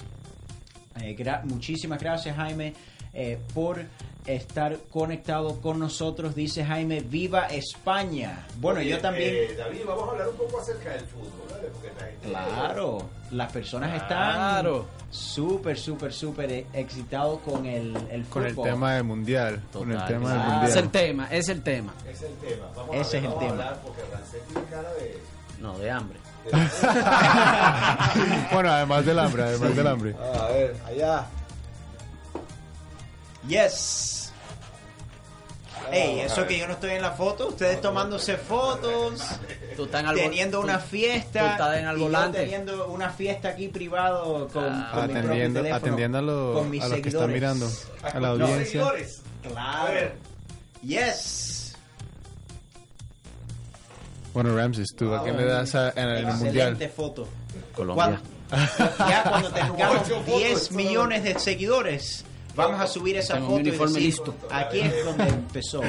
[1.02, 2.74] Eh, gra- muchísimas gracias Jaime
[3.54, 3.84] por
[4.26, 6.36] estar conectado con nosotros.
[6.36, 8.46] Dice Jaime, viva España.
[8.58, 9.34] Bueno, Oye, yo también...
[9.34, 11.68] eh, David, vamos a hablar un poco acerca del fútbol, ¿vale?
[11.74, 12.98] Porque la gente- Claro,
[13.32, 14.82] las personas Claro.
[14.82, 19.62] están súper, súper, súper eh, excitados con el, el Con el tema del mundial.
[19.74, 20.08] Con el Total.
[20.14, 21.06] tema del Ah, Es el mundial.
[21.06, 21.94] tema, es el tema.
[22.10, 22.66] Es el tema.
[22.76, 23.52] Vamos Ese a ver, es el vamos a tema.
[23.64, 24.02] hablar porque
[24.54, 25.20] tiene cara de...
[25.60, 26.20] No, de hambre.
[28.54, 30.16] bueno, además del hambre, además del hambre.
[30.40, 31.26] A ver, allá.
[33.48, 34.32] Yes.
[35.92, 39.22] Ey, eso que yo no estoy en la foto, ustedes tomándose fotos,
[39.76, 42.88] Tú estás en algo, teniendo tú- una tú fiesta, estás en el y yo teniendo
[42.88, 44.92] una fiesta aquí privado con, Ah.
[44.94, 47.34] con mi propio Atendiendo, teléfono, atendiendo a, lo- con mis a los que están seguidores.
[47.34, 47.70] mirando,
[48.04, 48.66] a la No, audiencia.
[48.66, 49.22] Seguidores.
[49.44, 50.12] Claro.
[50.84, 51.76] Yes.
[54.34, 56.70] Bueno, Ramses, ¿tú a qué le das a- en el mundial?
[56.74, 57.28] Excelente foto.
[57.76, 58.20] Colombia.
[58.50, 60.78] Cuando- ya cuando tengamos Ocho fotos, 10 solo.
[60.78, 62.26] millones de seguidores,
[62.56, 64.36] vamos a subir esa Tengo foto mi y uniforme decir, listo.
[64.52, 65.82] aquí es donde empezó.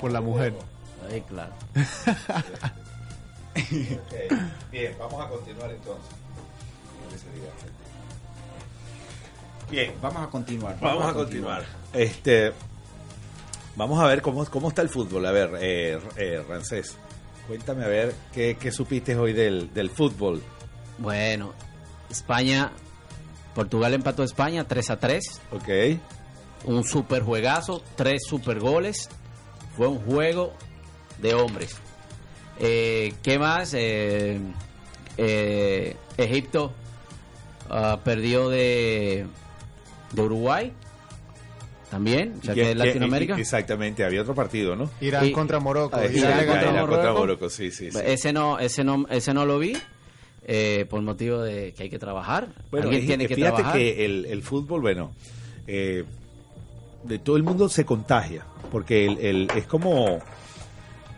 [0.00, 0.54] Por la mujer.
[1.10, 1.52] Ahí, claro.
[4.70, 6.10] Bien, vamos a continuar entonces.
[9.70, 10.78] Bien, Vamos a continuar.
[10.80, 11.64] Vamos a continuar.
[11.92, 12.52] Este,
[13.76, 15.24] vamos a ver cómo, cómo está el fútbol.
[15.26, 16.96] A ver, eh, eh, Rancés,
[17.46, 20.42] cuéntame a ver qué, qué supiste hoy del, del fútbol.
[20.98, 21.54] Bueno,
[22.10, 22.70] España,
[23.54, 25.40] Portugal empató a España 3 a 3.
[25.52, 25.68] Ok.
[26.64, 29.08] Un super juegazo, tres super goles.
[29.76, 30.54] Fue un juego
[31.20, 31.76] de hombres.
[32.58, 33.74] Eh, ¿Qué más?
[33.74, 34.38] Eh,
[35.16, 36.72] eh, Egipto
[37.70, 39.26] ah, perdió de,
[40.12, 40.72] de Uruguay.
[41.90, 43.36] También, ya ¿Y que es Latinoamérica.
[43.38, 44.90] exactamente, había otro partido, ¿no?
[45.00, 45.96] Irán Y- contra Morocco.
[45.96, 46.90] Ah, Irán Irán contra Morocco.
[46.92, 47.98] contra Morocco, sí, sí, sí.
[48.04, 49.76] Ese no, ese no, ese no lo vi.
[50.44, 52.48] Eh, por motivo de que hay que trabajar.
[52.70, 53.78] Bueno, Alguien tiene que fíjate trabajar.
[53.80, 55.12] que el, el fútbol, bueno,
[55.66, 56.04] eh,
[57.04, 60.20] de todo el mundo se contagia, porque el, el- es como,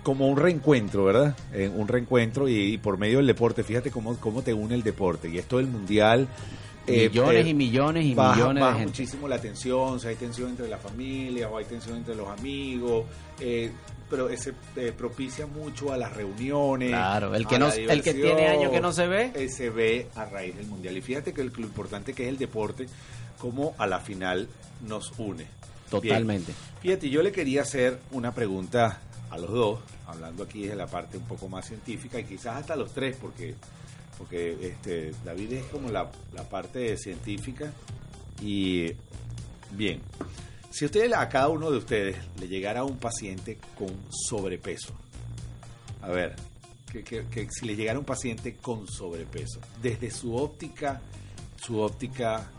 [0.03, 1.37] como un reencuentro, ¿verdad?
[1.53, 4.83] Eh, un reencuentro y, y por medio del deporte, fíjate cómo, cómo te une el
[4.83, 6.29] deporte, y esto del mundial.
[6.87, 8.91] eh, millones eh, y millones y baja, millones baja de gente.
[8.93, 13.05] muchísimo la tensión, si hay tensión entre la familia o hay tensión entre los amigos,
[13.41, 13.71] eh,
[14.11, 16.91] pero ese eh, propicia mucho a las reuniones.
[16.91, 19.33] Claro, el que no- el que tiene años que no se ve.
[19.35, 20.97] eh, se ve a raíz del mundial.
[20.97, 22.87] Y fíjate que el- lo importante que es el deporte,
[23.39, 24.49] como a la final
[24.87, 25.47] nos une.
[25.91, 26.53] Totalmente.
[26.53, 26.59] Bien.
[26.83, 29.01] Fíjate, yo le quería hacer una pregunta
[29.31, 32.77] a los dos, hablando aquí desde la parte un poco más científica y quizás hasta
[32.77, 33.55] los tres, porque
[34.19, 37.71] porque este David es como la, la parte científica
[38.43, 38.93] y
[39.73, 40.01] bien.
[40.77, 44.93] Si usted a cada uno de ustedes le llegara un paciente con sobrepeso,
[46.03, 46.35] a ver,
[46.93, 51.01] que, que- que si le llegara un paciente con sobrepeso, desde su óptica,
[51.57, 52.51] su óptica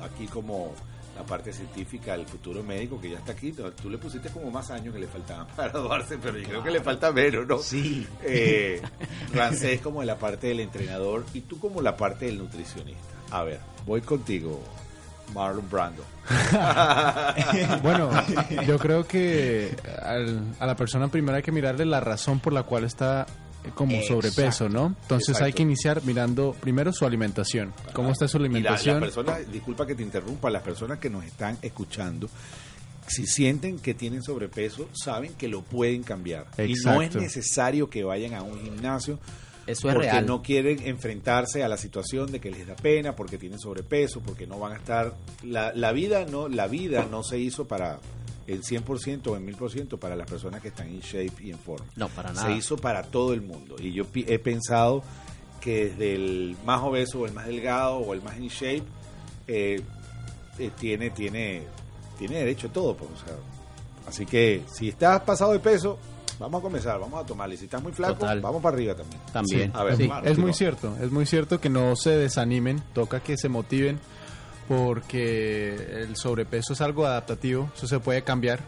[0.00, 0.72] aquí como
[1.16, 3.52] la parte científica del futuro médico que ya está aquí,
[3.82, 6.70] tú le pusiste como más años que le faltaban para graduarse, pero yo creo que
[6.70, 7.58] le falta menos, ¿no?
[7.58, 8.06] Sí.
[8.22, 8.80] Eh,
[9.34, 13.02] Rancés como de la parte del entrenador y tú como la parte del nutricionista.
[13.32, 14.60] A ver, voy contigo,
[15.34, 16.04] Marlon Brando.
[17.82, 18.10] Bueno,
[18.66, 22.62] yo creo que al- a la persona primero hay que mirarle la razón por la
[22.64, 23.26] cual está
[23.64, 24.22] eh, como Exacto.
[24.22, 24.96] sobrepeso, ¿no?
[25.02, 25.56] Entonces hay Exacto.
[25.56, 27.72] que iniciar mirando primero su alimentación.
[27.92, 28.94] ¿Cómo está su Y la, alimentación?
[28.96, 32.28] la persona, disculpa que te interrumpa, las personas que nos están escuchando,
[33.06, 36.46] si sienten que tienen sobrepeso, saben que lo pueden cambiar.
[36.58, 37.20] Y no es Exacto.
[37.20, 39.18] necesario que vayan a un gimnasio
[39.66, 40.26] Eso es porque real.
[40.26, 44.46] no quieren enfrentarse a la situación de que les da pena, porque tienen sobrepeso, porque
[44.46, 45.14] no van a estar...
[45.42, 47.98] La, la vida no la vida no se hizo para
[48.46, 51.86] el 100% o el 1000% para las personas que están en shape y en forma.
[51.96, 52.46] No, para nada.
[52.46, 53.76] Se hizo para todo el mundo.
[53.78, 55.02] Y yo he pensado
[55.60, 58.84] que desde el más obeso o el más delgado o el más in shape
[59.48, 59.80] eh,
[60.58, 61.62] eh, tiene, tiene,
[62.18, 62.96] tiene derecho a todo.
[62.96, 63.34] pues, o sea,
[64.06, 65.98] así que si estás pasado de peso,
[66.38, 67.56] vamos a comenzar, vamos a tomarle.
[67.56, 68.40] Si estás muy flaco, Total.
[68.40, 69.20] vamos para arriba también.
[69.32, 69.70] También.
[69.74, 73.36] A ver, Sí, es muy cierto, es muy cierto que no se desanimen, toca que
[73.36, 73.98] se motiven
[74.68, 78.60] porque el sobrepeso es algo adaptativo, eso se puede cambiar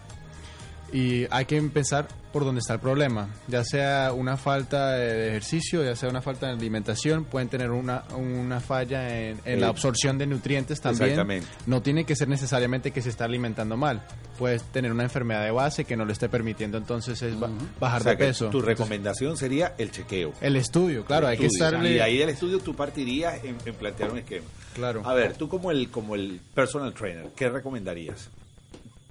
[0.92, 5.82] y hay que empezar por donde está el problema, ya sea una falta de ejercicio,
[5.82, 10.18] ya sea una falta de alimentación, pueden tener una, una falla en, en la absorción
[10.18, 11.10] de nutrientes también.
[11.10, 11.46] Exactamente.
[11.66, 14.02] No tiene que ser necesariamente que se está alimentando mal,
[14.38, 18.00] puede tener una enfermedad de base que no le esté permitiendo entonces es ba- bajar
[18.02, 18.44] O sea, de peso.
[18.50, 20.32] Tu Entonces, recomendación sería el chequeo.
[20.42, 21.94] el estudio, claro, hay que estarle...
[21.96, 24.46] Y ahí del estudio tú partirías en, en plantear un esquema.
[24.74, 25.02] Claro.
[25.04, 28.28] A ver, tú como el, como el personal trainer, ¿qué recomendarías?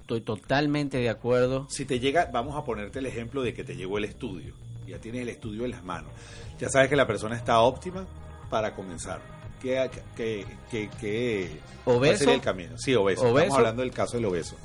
[0.07, 1.67] Estoy totalmente de acuerdo.
[1.69, 4.53] Si te llega, vamos a ponerte el ejemplo de que te llegó el estudio.
[4.87, 6.09] Ya tienes el estudio en las manos.
[6.57, 8.05] Ya sabes que la persona está óptima
[8.49, 9.19] para comenzar.
[9.61, 12.19] ¿Qué, qué, qué, qué- ¿Obeso?
[12.19, 12.77] sería el camino?
[12.77, 13.23] Sí, obeso.
[13.23, 13.37] ¿Obeso?
[13.39, 14.55] Estamos hablando del caso del obeso.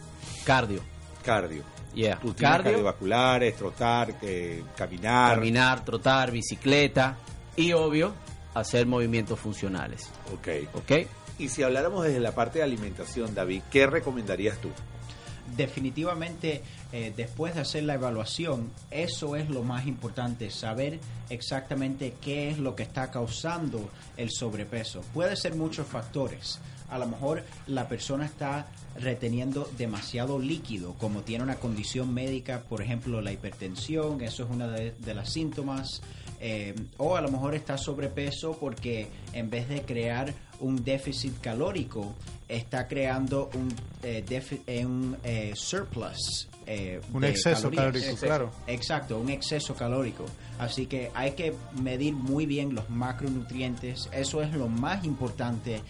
[0.45, 0.80] Cardio.
[1.24, 1.64] Cardio.
[1.93, 2.20] Yeah.
[2.20, 5.34] Tú Cardio, cardiovasculares, trotar, eh, caminar.
[5.34, 7.16] caminar, trotar, bicicleta
[7.57, 8.12] y obvio
[8.55, 10.09] hacer movimientos funcionales.
[10.32, 10.68] Ok.
[10.74, 10.93] ¿Ok?
[11.40, 14.68] Y si habláramos desde la parte de alimentación, David, ¿qué recomendarías tú?
[15.57, 21.00] Definitivamente eh, después de hacer la evaluación, eso es lo más importante, saber
[21.30, 25.03] exactamente qué es lo que está causando el sobrepeso.
[25.12, 26.61] Puede ser muchos factores.
[26.88, 28.66] A lo mejor la persona está
[28.98, 34.68] reteniendo demasiado líquido, como tiene una condición médica, por ejemplo la hipertensión, eso es una
[34.68, 36.03] de, de las síntomas.
[36.45, 42.14] Eh, o a lo mejor está sobrepeso porque en vez de crear un déficit calórico,
[42.49, 43.72] está creando un,
[44.03, 44.24] eh,
[44.66, 46.49] eh, un eh, surplus.
[47.12, 48.05] Un exceso calorías.
[48.05, 48.51] calórico, claro.
[48.66, 50.24] Exacto, un exceso calórico.
[50.59, 54.09] Así que hay que medir muy bien los macronutrientes.
[54.12, 55.80] Eso es lo más importante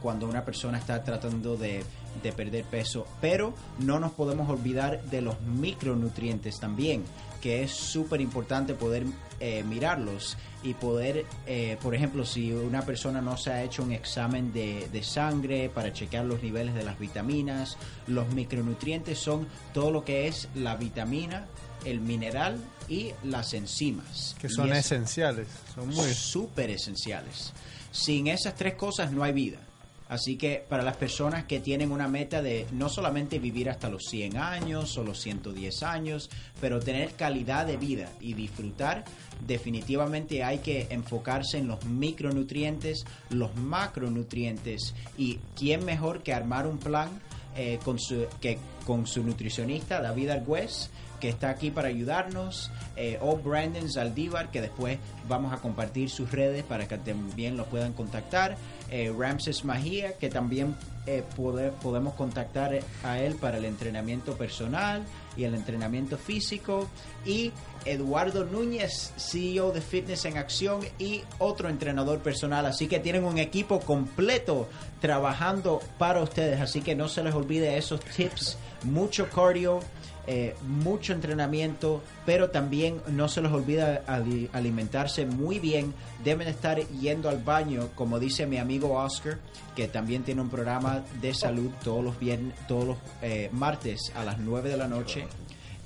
[0.00, 1.84] cuando una persona está tratando de
[2.22, 7.04] de perder peso, pero no nos podemos olvidar de los micronutrientes también,
[7.46, 9.04] que es súper importante poder
[9.38, 13.92] eh, mirarlos y poder, eh, por ejemplo, si una persona no se ha hecho un
[13.92, 17.76] examen de, de sangre para chequear los niveles de las vitaminas,
[18.08, 21.46] los micronutrientes son todo lo que es la vitamina,
[21.84, 24.34] el mineral y las enzimas.
[24.40, 25.46] Que son esenciales.
[25.72, 26.12] Son muy...
[26.14, 27.52] súper esenciales.
[27.92, 29.60] Sin esas tres cosas no hay vida.
[30.08, 34.04] Así que para las personas que tienen una meta de no solamente vivir hasta los
[34.04, 36.30] 100 años o los 110 años,
[36.60, 39.04] pero tener calidad de vida y disfrutar,
[39.46, 44.94] definitivamente hay que enfocarse en los micronutrientes, los macronutrientes.
[45.18, 47.08] Y quién mejor que armar un plan
[47.56, 50.90] eh, con, su, que, con su nutricionista David Argüez
[51.20, 54.98] que está aquí para ayudarnos, eh, o Brandon Zaldívar, que después
[55.28, 58.56] vamos a compartir sus redes para que también los puedan contactar,
[58.90, 60.74] eh, Ramses Magía, que también
[61.06, 65.02] eh, pode- podemos contactar a él para el entrenamiento personal
[65.36, 66.88] y el entrenamiento físico,
[67.24, 67.52] y
[67.84, 73.38] Eduardo Núñez, CEO de Fitness en Acción y otro entrenador personal, así que tienen un
[73.38, 74.66] equipo completo
[75.00, 79.80] trabajando para ustedes, así que no se les olvide esos tips, mucho cardio,
[80.26, 85.94] eh, mucho entrenamiento, pero también no se les olvida ali- alimentarse muy bien.
[86.26, 89.38] Deben estar yendo al baño, como dice mi amigo Oscar,
[89.76, 94.24] que también tiene un programa de salud todos los viernes, todos los eh, martes a
[94.24, 95.24] las 9 de la noche.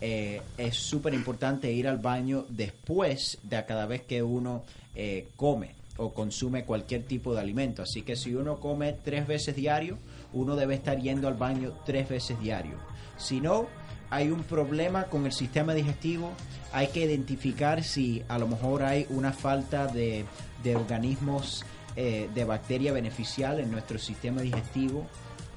[0.00, 4.64] Eh, es súper importante ir al baño después de cada vez que uno
[4.94, 7.82] eh, come o consume cualquier tipo de alimento.
[7.82, 9.98] Así que si uno come tres veces diario,
[10.32, 12.78] uno debe estar yendo al baño tres veces diario.
[13.18, 13.66] Si no,
[14.10, 16.32] hay un problema con el sistema digestivo,
[16.72, 20.24] hay que identificar si a lo mejor hay una falta de,
[20.62, 21.64] de organismos
[21.96, 25.06] eh, de bacteria beneficial en nuestro sistema digestivo,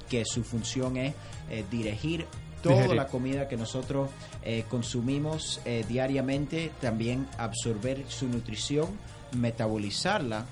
[0.08, 1.14] que su función es
[1.50, 2.26] eh, dirigir
[2.62, 2.96] toda Digerir.
[2.96, 4.08] la comida que nosotros
[4.42, 8.88] eh, consumimos diariamente, también absorber su nutrición,
[9.36, 10.46] metabolizarla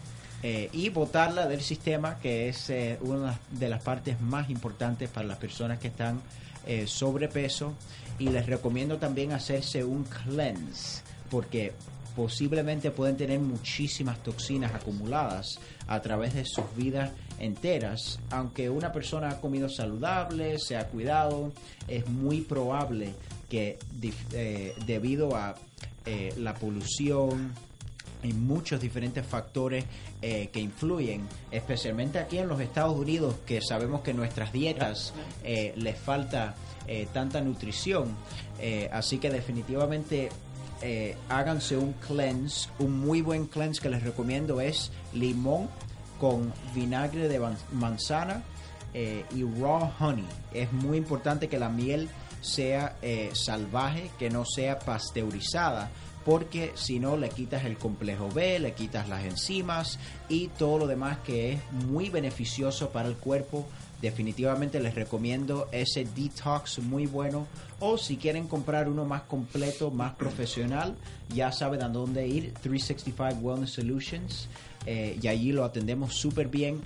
[0.45, 5.25] eh, y botarla del sistema, que es eh, una de las partes más importantes para
[5.25, 6.21] las personas que están
[6.67, 7.75] eh, sobrepeso.
[8.19, 11.73] Y les recomiendo también hacerse un cleanse, porque
[12.15, 18.21] posiblemente pueden tener muchísimas toxinas acumuladas a través de sus vidas enteras.
[18.31, 21.53] Aunque una persona ha comido saludable, se ha cuidado,
[21.89, 23.15] es muy probable
[23.49, 23.79] que
[24.33, 25.55] eh, debido a
[26.05, 27.53] eh, la polución,
[28.23, 29.85] y muchos diferentes factores
[30.21, 35.13] eh, que influyen, especialmente aquí en los Estados Unidos, que sabemos que nuestras dietas
[35.43, 36.55] eh, les falta
[36.87, 38.17] eh, tanta nutrición.
[38.93, 40.29] Así que definitivamente
[41.29, 42.69] háganse un cleanse.
[42.79, 45.69] Un muy buen cleanse que les recomiendo es limón
[46.21, 48.45] con vinagre de man- manzana
[48.95, 50.27] y raw honey.
[50.53, 52.09] Es muy importante que la miel
[52.41, 52.97] sea
[53.33, 55.91] salvaje, que no sea pasteurizada,
[56.25, 59.99] porque si no le quitas el complejo B, le quitas las enzimas
[60.29, 63.67] y todo lo demás que es muy beneficioso para el cuerpo.
[64.01, 67.47] Definitivamente les recomiendo ese detox muy bueno.
[67.79, 70.97] O si quieren comprar uno más completo, más profesional,
[71.35, 72.53] ya saben a dónde ir.
[72.63, 74.49] 365 Wellness Solutions.
[74.87, 76.81] eh, y allí lo atendemos súper bien.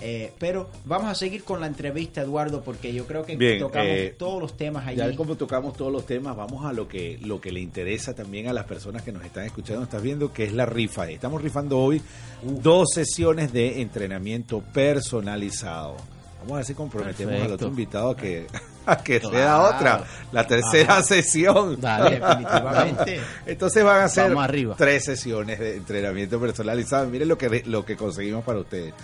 [0.00, 3.86] Eh, pero vamos a seguir con la entrevista, Eduardo, porque yo creo que Bien, tocamos
[3.88, 4.96] eh, todos los temas allí.
[4.98, 8.48] Ya como tocamos todos los temas, vamos a lo que lo que le interesa también
[8.48, 11.08] a las personas que nos están escuchando, estás viendo que es la rifa.
[11.10, 12.00] Estamos rifando hoy
[12.42, 15.96] dos sesiones de entrenamiento personalizado.
[16.40, 17.68] Vamos a ver si comprometemos al otro Perfecto.
[17.68, 18.46] invitado a que,
[18.86, 21.02] a que sea otra, la tercera Ajá.
[21.02, 21.78] sesión.
[21.78, 22.18] Dale.
[22.18, 23.20] Definitivamente.
[23.46, 24.34] Entonces van a ser
[24.78, 27.06] tres sesiones de entrenamiento personalizado.
[27.08, 28.94] Miren lo que lo que conseguimos para ustedes.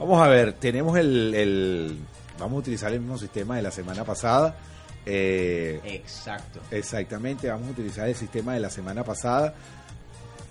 [0.00, 1.98] Vamos a ver, tenemos el, el-
[2.38, 4.56] vamos a utilizar el mismo sistema de la semana pasada.
[5.06, 6.60] Eh, Exacto.
[6.70, 9.54] Exactamente, vamos a utilizar el sistema de la semana pasada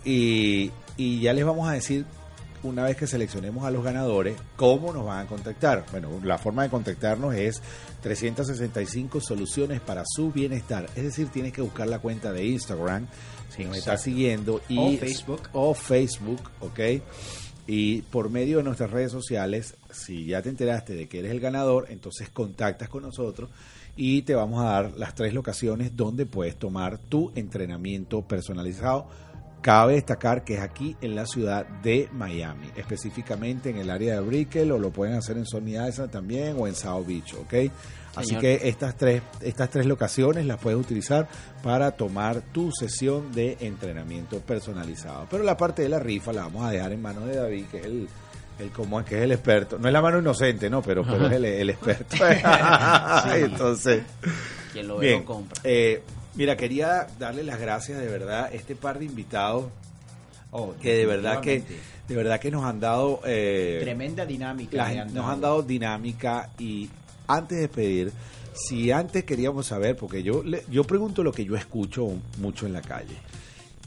[0.06, 2.06] y, y ya les vamos a decir
[2.62, 5.86] una vez que seleccionemos a los ganadores cómo nos van a contactar.
[5.92, 7.62] Bueno, la forma de contactarnos es
[8.02, 10.88] 365 soluciones para su bienestar.
[10.96, 13.08] Es decir, tienes que buscar la cuenta de Instagram
[13.56, 14.04] si nos está Exacto.
[14.04, 15.42] siguiendo y O Facebook.
[15.54, 16.80] o Facebook, ¿ok?
[17.72, 21.40] Y por medio de nuestras redes sociales, si ya te enteraste de que eres el
[21.40, 23.52] ganador, entonces contactas con nosotros
[23.96, 29.06] y te vamos a dar las tres locaciones donde puedes tomar tu entrenamiento personalizado.
[29.62, 34.22] Cabe destacar que es aquí en la ciudad de Miami, específicamente en el área de
[34.22, 37.72] Brickell, o lo pueden hacer en Sony Island también o en South Beach, ¿ok?
[38.20, 41.28] Así que estas tres, estas tres locaciones las puedes utilizar
[41.64, 45.28] para tomar tu sesión de entrenamiento personalizado.
[45.30, 47.78] Pero la parte de la rifa la vamos a dejar en manos de David, que
[47.80, 48.08] es el,
[48.60, 49.80] El como es que es el experto.
[49.80, 50.82] No es la mano inocente, ¿no?
[50.82, 52.16] Pero, pero es el, el experto.
[53.36, 54.04] Entonces,
[54.74, 55.20] Quien lo ve bien.
[55.20, 55.62] lo compra.
[55.64, 56.02] Eh,
[56.36, 59.66] mira, quería darle las gracias de verdad a este par de invitados
[60.52, 61.62] Oh, que de verdad que
[62.08, 64.78] de verdad que nos han dado eh, Tremenda dinámica.
[64.92, 66.90] la- nos han dado dinámica y
[67.30, 68.12] antes de pedir
[68.54, 72.10] si antes queríamos saber porque yo yo pregunto lo que yo escucho
[72.40, 73.16] mucho en la calle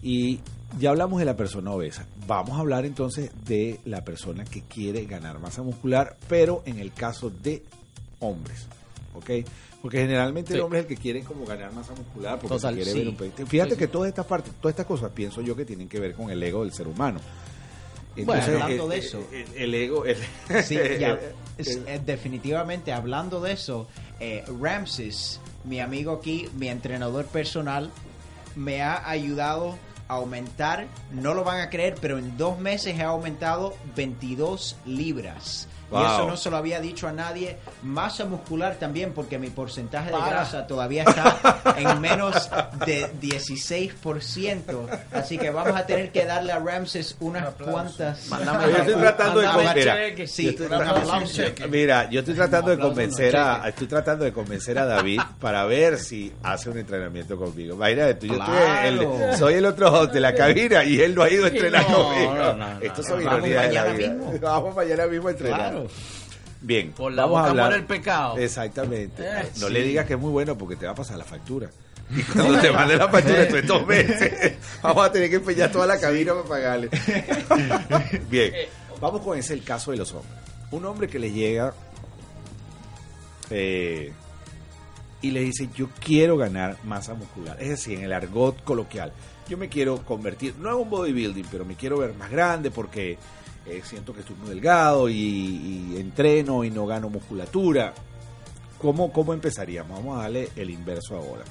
[0.02, 0.40] y
[0.78, 5.04] ya hablamos de la persona obesa vamos a hablar entonces de la persona que quiere
[5.04, 7.62] ganar masa muscular pero en el caso de
[8.20, 8.66] hombres
[9.14, 9.30] ¿ok?
[9.82, 12.92] porque generalmente el hombre es el que quiere como ganar masa muscular porque Total, quiere
[12.92, 12.98] sí.
[12.98, 13.76] ver un fíjate sí.
[13.76, 16.40] que todas estas partes todas estas cosas pienso yo que tienen que ver con el
[16.40, 17.20] ego del ser humano
[18.16, 19.26] Bueno, hablando el- de el- eso.
[19.32, 20.16] el, el ego el-
[20.64, 21.18] Sí, ya,
[21.58, 23.88] eh, definitivamente hablando de eso,
[24.20, 27.90] eh, Ramses, mi amigo aquí, mi entrenador personal,
[28.56, 33.02] me ha ayudado a aumentar, no lo van a creer, pero en dos meses he
[33.02, 35.68] aumentado 22 libras.
[35.92, 37.56] Y eso no se lo había dicho a nadie.
[37.82, 40.26] Masa muscular también, porque mi porcentaje de Para.
[40.30, 42.48] grasa todavía está en menos
[42.86, 44.86] de 16%.
[45.12, 48.26] Así que vamos a tener que darle a Ramses unas cuantas.
[48.28, 49.84] Mándame Yo estoy tratando de convencer.
[49.84, 50.26] cheque.
[50.26, 51.42] Sí, Yo estoy un tratando- aplauso.
[51.68, 55.98] Mira, yo estoy tratando de convencer a, estoy tratando de convencer a David para ver
[55.98, 57.74] si hace un entrenamiento conmigo.
[57.74, 59.18] Imagínate, tú, yo estoy Claro.
[59.30, 61.88] el- soy el otro host de la cabina y él no ha ido a entrenar
[61.90, 62.34] no, conmigo.
[62.34, 63.08] no, no, no, Esto no.
[63.08, 64.08] son Vamos ironías de la mañana vida.
[64.14, 64.32] mismo.
[64.40, 65.60] Vamos mañana mismo a entrenar.
[65.60, 65.81] Claro.
[66.60, 67.72] Bien, Por la vamos a boca hablar.
[67.72, 68.36] el pecado.
[68.38, 69.22] Exactamente.
[69.26, 69.72] Eh, no sí.
[69.72, 71.68] le digas que es muy bueno porque te va a pasar la factura.
[72.14, 75.86] Y cuando te mande la factura de dos meses, vamos a tener que empeñar toda
[75.86, 76.90] la cabina para pagarle.
[78.30, 78.52] Bien,
[79.00, 80.32] vamos con ese el caso de los hombres.
[80.72, 81.72] Un hombre que le llega
[83.50, 84.12] eh,
[85.22, 87.56] y le dice, yo quiero ganar masa muscular.
[87.60, 89.12] Es decir, en el argot coloquial,
[89.48, 93.18] yo me quiero convertir, no en un bodybuilding, pero me quiero ver más grande porque
[93.66, 97.92] eh, siento que estoy muy delgado y, y entreno y no gano musculatura.
[98.78, 99.98] ¿Cómo, ¿Cómo empezaríamos?
[99.98, 101.44] Vamos a darle el inverso ahora.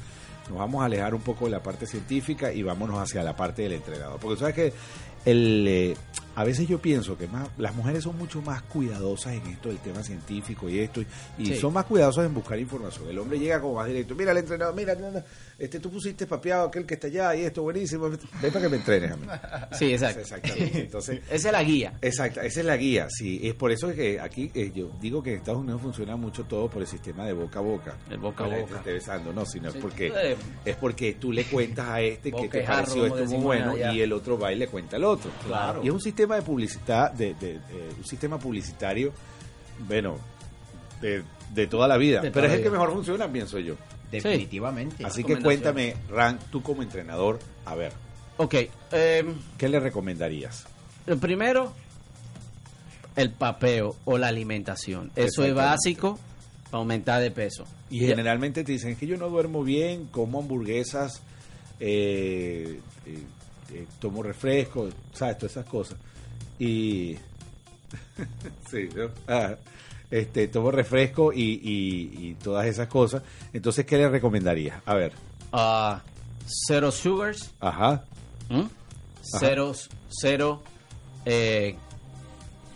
[0.49, 3.61] Nos vamos a alejar un poco de la parte científica y vámonos hacia la parte
[3.61, 4.19] del entrenador.
[4.19, 4.73] Porque sabes que
[5.23, 5.97] el, eh,
[6.35, 9.77] a veces yo pienso que más, las mujeres son mucho más cuidadosas en esto del
[9.79, 11.01] tema científico y esto,
[11.37, 11.55] y, Sí.
[11.57, 13.09] son más cuidadosas en buscar información.
[13.09, 14.95] El hombre llega como más directo, mira el entrenador, mira,
[15.59, 18.77] este, tú pusiste papeado aquel que está allá y esto buenísimo, ven para que me
[18.77, 19.27] entrenes a mí.
[19.77, 20.21] Sí, exacto.
[20.21, 20.79] Exactamente.
[20.81, 21.93] Entonces, Esa es la guía.
[22.01, 23.39] Exacto, esa es la guía, sí.
[23.43, 26.69] Es por eso que aquí eh, yo digo que en Estados Unidos funciona mucho todo
[26.69, 27.97] por el sistema de boca a boca.
[28.09, 28.67] El boca a boca.
[28.73, 29.77] te esté besando, no, sino Sí.
[29.77, 33.71] es porque es porque tú le cuentas a este que te pareció esto muy bueno
[33.71, 33.93] allá.
[33.93, 35.31] y el otro va y le cuenta al otro.
[35.47, 35.81] Claro.
[35.83, 39.11] Y es un sistema de publicidad, de, de- de- un sistema publicitario,
[39.87, 40.17] bueno,
[41.01, 42.21] de, de toda la vida.
[42.21, 43.75] Pero es el que mejor funciona, pienso yo.
[44.11, 45.05] Definitivamente.
[45.05, 47.93] Así que cuéntame, Ran, tú como entrenador, a ver,
[48.37, 48.55] Ok.
[48.91, 49.23] eh,
[49.57, 50.65] ¿qué le recomendarías?
[51.07, 51.73] lo primero,
[53.15, 55.11] el papeo o la alimentación.
[55.15, 56.19] Eso es básico
[56.65, 57.65] para aumentar de peso.
[57.89, 61.21] Y generalmente te dicen "Es que yo no duermo bien, como hamburguesas,
[61.79, 63.23] eh, eh,
[63.73, 65.37] eh, tomo refresco, ¿sabes?
[65.37, 65.97] Todas esas cosas.
[66.63, 67.17] Y.
[68.69, 69.09] sí, ¿no?
[69.27, 69.55] Ah,
[70.11, 73.23] este, tomo refresco y, y- y todas esas cosas.
[73.53, 74.81] Entonces, ¿qué le recomendarías?
[74.85, 75.13] A ver,
[75.53, 76.01] Ah,
[76.67, 78.03] cero sugars, ajá,
[78.49, 78.67] ¿m?
[79.21, 79.73] cero,
[80.09, 80.61] cero
[81.25, 81.75] eh,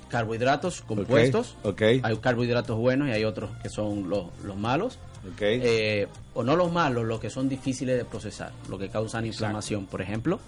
[0.10, 1.56] carbohidratos compuestos.
[1.64, 1.82] ok.
[2.04, 4.98] Hay carbohidratos buenos y hay otros que son los, los malos.
[5.32, 9.26] ok, Eh, o no los malos, los que son difíciles de procesar, los que causan
[9.26, 10.40] inflamación, por ejemplo.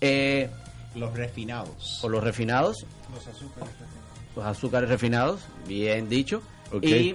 [0.00, 0.50] Eh,
[0.96, 2.00] Los refinados.
[2.02, 2.86] o los refinados,
[4.34, 6.42] los azúcares refinados, bien dicho.
[6.82, 7.14] Y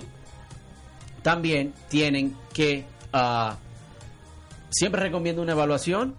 [1.24, 3.58] también tienen que, ah,
[4.70, 6.16] siempre recomiendo una evaluación,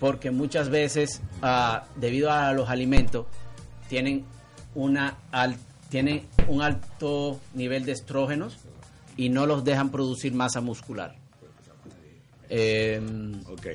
[0.00, 3.26] porque muchas veces, ah, debido a los alimentos,
[3.88, 4.24] tienen,
[4.74, 5.56] una al-
[5.88, 8.56] tienen un alto nivel de estrógenos
[9.16, 11.14] y no los dejan producir masa muscular.
[12.48, 13.66] Em, ok.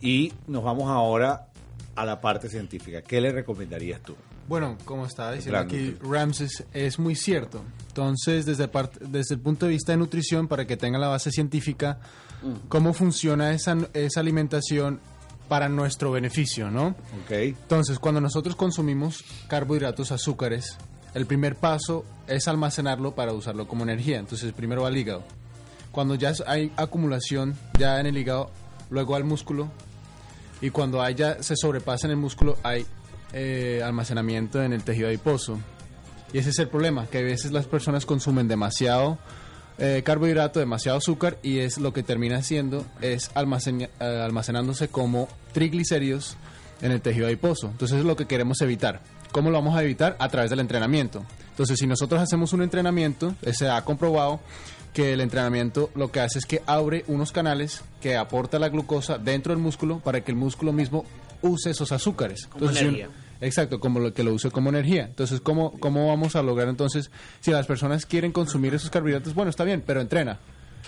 [0.00, 1.46] Y nos vamos ahora
[1.94, 3.02] a la parte científica.
[3.02, 4.14] ¿Qué le recomendarías tú?
[4.48, 5.96] Bueno, como estaba diciendo aquí.
[6.02, 7.62] Ramses, es muy cierto.
[7.88, 8.68] Entonces, desde,
[9.00, 11.98] desde el punto de vista de nutrición, para que tenga la base científica,
[12.68, 15.00] cómo funciona esa, esa alimentación
[15.48, 16.88] para nuestro beneficio, ¿no?
[17.24, 20.76] Ok, Entonces, cuando nosotros consumimos carbohidratos, azúcares,
[21.12, 24.18] el primer paso es almacenarlo para usarlo como energía.
[24.18, 25.24] Entonces, primero va al hígado.
[25.90, 28.50] Cuando ya hay acumulación ya en el hígado,
[28.90, 29.70] luego al músculo.
[30.60, 32.86] Y cuando haya, se sobrepasa en el músculo, hay
[33.32, 35.58] eh, almacenamiento en el tejido adiposo.
[36.32, 39.18] Y ese es el problema, que a veces las personas consumen demasiado
[39.78, 46.36] eh, carbohidrato, demasiado azúcar y es lo que termina haciendo es eh, almacenándose como triglicéridos
[46.82, 47.68] en el tejido adiposo.
[47.68, 49.00] Entonces es lo que queremos evitar.
[49.32, 50.16] ¿Cómo lo vamos a evitar?
[50.18, 51.24] A través del entrenamiento.
[51.50, 54.40] Entonces, si nosotros hacemos un entrenamiento, se ha comprobado
[54.92, 59.18] que el entrenamiento lo que hace es que abre unos canales que aporta la glucosa
[59.18, 61.04] dentro del músculo para que el músculo mismo
[61.42, 62.46] use esos azúcares.
[62.46, 63.16] Como Entonces, si un- energía.
[63.42, 65.04] Exacto, como lo que lo use como energía.
[65.04, 67.10] Entonces, ¿cómo, ¿cómo vamos a lograr entonces,
[67.40, 70.38] si las personas quieren consumir esos carbohidratos, bueno, está bien, pero entrena.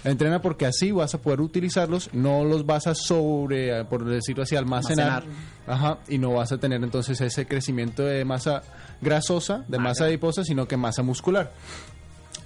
[0.04, 4.56] Entrena porque así vas a poder utilizarlos, no los vas a sobre, por decirlo así,
[4.56, 5.22] almacenar.
[5.22, 5.42] Almacenar.
[5.66, 8.62] Ajá, y no vas a tener entonces ese crecimiento de masa
[9.00, 11.52] grasosa, de masa adiposa, sino que masa muscular.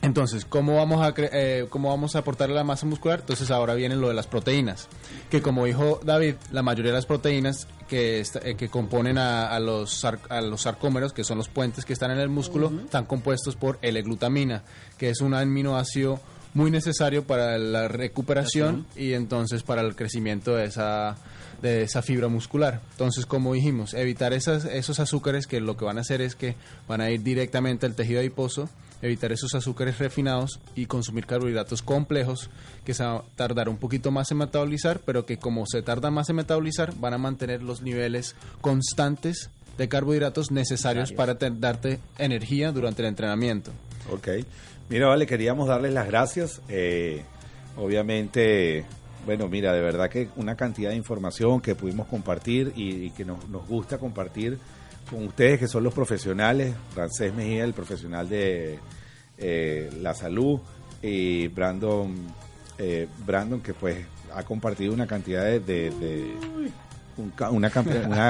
[0.02, 3.20] Entonces, ¿cómo vamos a cre- eh, cómo vamos a aportar la masa muscular?
[3.20, 4.88] Entonces ahora viene lo de las proteínas,
[5.30, 9.58] que como dijo David, la mayoría de las proteínas que, eh, que componen a, a
[9.58, 13.56] los a los sarcómeros, que son los puentes que están en el músculo, están compuestos
[13.56, 14.62] por L-glutamina,
[14.98, 16.20] que es un aminoácido
[16.54, 21.16] muy necesario para la recuperación y entonces para el crecimiento de esa
[21.62, 22.80] de esa fibra muscular.
[22.92, 26.54] Entonces, como dijimos, evitar esas, esos azúcares que lo que van a hacer es que
[26.86, 28.68] van a ir directamente al tejido adiposo,
[29.02, 32.48] evitar esos azúcares refinados y consumir carbohidratos complejos
[32.84, 36.14] que se van a tardar un poquito más en metabolizar, pero que como se tardan
[36.14, 41.98] más en metabolizar, van a mantener los niveles constantes de carbohidratos necesarios para te- darte
[42.18, 43.70] energía durante el entrenamiento.
[44.10, 44.28] Ok.
[44.88, 46.62] Mira, vale, queríamos darles las gracias.
[46.68, 47.22] Eh,
[47.76, 48.84] obviamente,
[49.24, 53.24] bueno, mira, de verdad que una cantidad de información que pudimos compartir y, y que
[53.24, 54.58] nos, nos gusta compartir
[55.10, 56.74] con ustedes que son los profesionales.
[56.94, 58.78] Francés Mejía, el profesional de
[59.38, 60.60] eh, la salud,
[61.02, 62.14] y Brandon,
[62.78, 64.04] eh, Brandon que pues
[64.34, 65.60] ha compartido una cantidad de...
[65.60, 66.34] de-
[67.50, 67.70] una,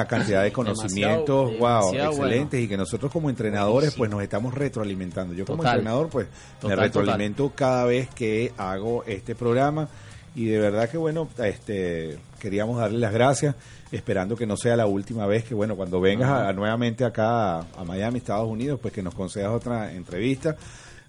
[0.06, 4.54] cantidad de conocimientos, Demasiado- wow, demasiado excelentes y que nosotros como entrenadores pues nos estamos
[4.54, 5.34] retroalimentando.
[5.34, 5.78] Yo como Total.
[5.78, 6.28] entrenador pues
[6.60, 9.88] Total, me retroalimento cada vez que hago este programa
[10.36, 13.56] y de verdad que bueno, este queríamos darle las gracias,
[13.90, 17.66] esperando que no sea la última vez que bueno, cuando vengas a- nuevamente acá a,
[17.76, 20.56] a Miami, Estados Unidos, pues que nos concedas otra entrevista.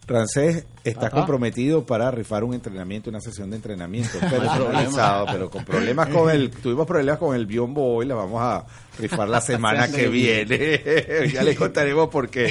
[0.08, 5.66] Rancés está comprometido para rifar un entrenamiento, una sesión de entrenamiento hay personalizado, pero con
[5.66, 8.66] problemas con el, tuvimos problemas con el biombo hoy, la vamos a
[8.98, 10.82] rifar la semana que viene.
[11.34, 12.46] ya les contaremos por qué.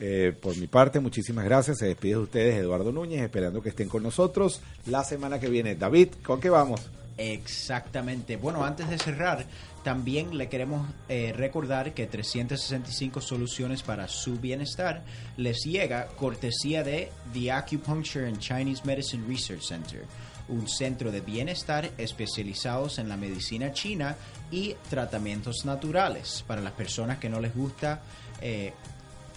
[0.00, 1.78] Eh, por mi parte, muchísimas gracias.
[1.78, 5.76] Se despide de ustedes Eduardo Núñez, esperando que estén con nosotros la semana que viene.
[5.76, 6.80] David, ¿con qué vamos?
[7.16, 8.36] Exactamente.
[8.36, 9.46] Bueno, antes de cerrar,
[9.84, 15.04] también le queremos eh, recordar que 365 soluciones para su bienestar
[15.36, 20.06] les llega cortesía de The Acupuncture and Chinese Medicine Research Center,
[20.48, 24.16] un centro de bienestar especializados en la medicina china
[24.50, 28.02] y tratamientos naturales para las personas que no les gusta
[28.40, 28.72] eh,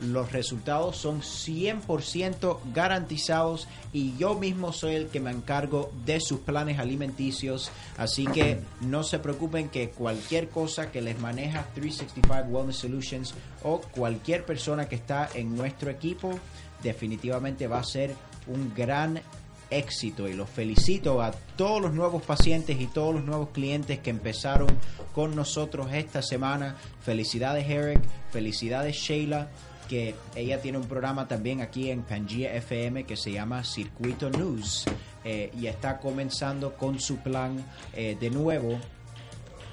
[0.00, 6.40] Los resultados son 100% garantizados y yo mismo soy el que me encargo de sus
[6.40, 7.70] planes alimenticios.
[7.96, 13.80] Así que no se preocupen que cualquier cosa que les maneja 365 Wellness Solutions o
[13.80, 16.36] cualquier persona que está en nuestro equipo
[16.82, 18.16] definitivamente va a ser
[18.48, 19.20] un gran
[19.72, 24.10] éxito y los felicito a todos los nuevos pacientes y todos los nuevos clientes que
[24.10, 24.68] empezaron
[25.14, 26.76] con nosotros esta semana.
[27.00, 28.00] Felicidades Eric,
[28.30, 29.48] felicidades Sheila,
[29.88, 34.84] que ella tiene un programa también aquí en Pangea FM que se llama Circuito News
[35.24, 38.78] eh, y está comenzando con su plan eh, de nuevo.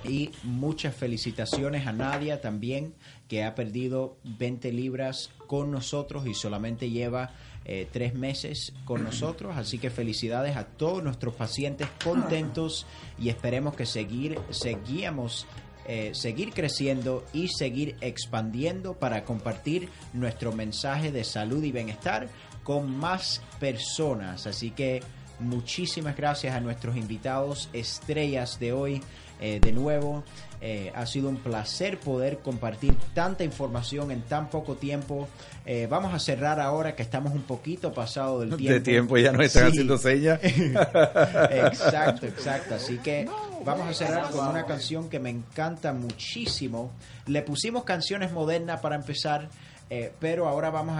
[0.03, 2.93] Y muchas felicitaciones a Nadia también,
[3.27, 7.31] que ha perdido 20 libras con nosotros y solamente lleva
[7.71, 9.55] eh, tres meses con nosotros.
[9.55, 12.87] Así que felicidades a todos nuestros pacientes contentos
[13.19, 15.45] y esperemos que seguir, seguíamos,
[15.87, 22.27] eh, seguir creciendo y seguir expandiendo para compartir nuestro mensaje de salud y bienestar
[22.63, 24.47] con más personas.
[24.47, 25.03] Así que
[25.39, 29.03] muchísimas gracias a nuestros invitados estrellas de hoy.
[29.41, 30.23] Eh, de nuevo,
[30.61, 35.27] eh, ha sido un placer poder compartir tanta información en tan poco tiempo.
[35.65, 38.73] Eh, vamos a cerrar ahora que estamos un poquito pasado del tiempo.
[38.73, 39.69] De tiempo ya nos están Sí.
[39.69, 40.39] haciendo señas.
[40.43, 42.75] exacto, exacto.
[42.75, 43.27] Así que
[43.65, 46.91] vamos a cerrar con una canción que me encanta muchísimo.
[47.27, 49.49] Le pusimos canciones modernas para empezar,
[49.89, 50.97] eh, pero ahora vamos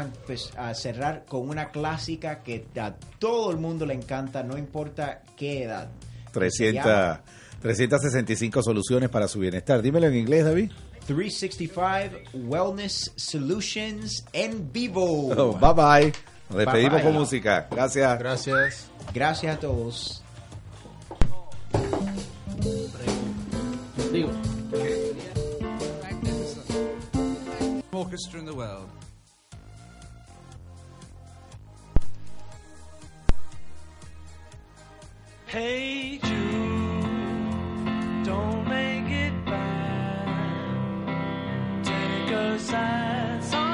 [0.58, 5.22] a, a cerrar con una clásica que a todo el mundo le encanta, no importa
[5.36, 5.90] qué edad.
[6.28, 7.22] Se 300, llama
[7.62, 9.82] 365 soluciones para su bienestar.
[9.82, 10.72] Dímelo en inglés, David.
[11.08, 15.30] 365 Wellness Solutions en vivo.
[15.30, 16.14] Oh, bye bye.
[16.50, 17.04] Nos despedimos Bye, bye.
[17.04, 17.68] con música.
[17.70, 18.20] Gracias.
[18.20, 18.88] Gracias.
[19.14, 20.24] Gracias a todos.
[24.12, 24.32] Digo.
[28.10, 28.90] orchestra in the world.
[35.46, 36.89] Hey Jude,
[38.30, 40.28] don't make it bad.
[41.84, 43.69] Take a sad song.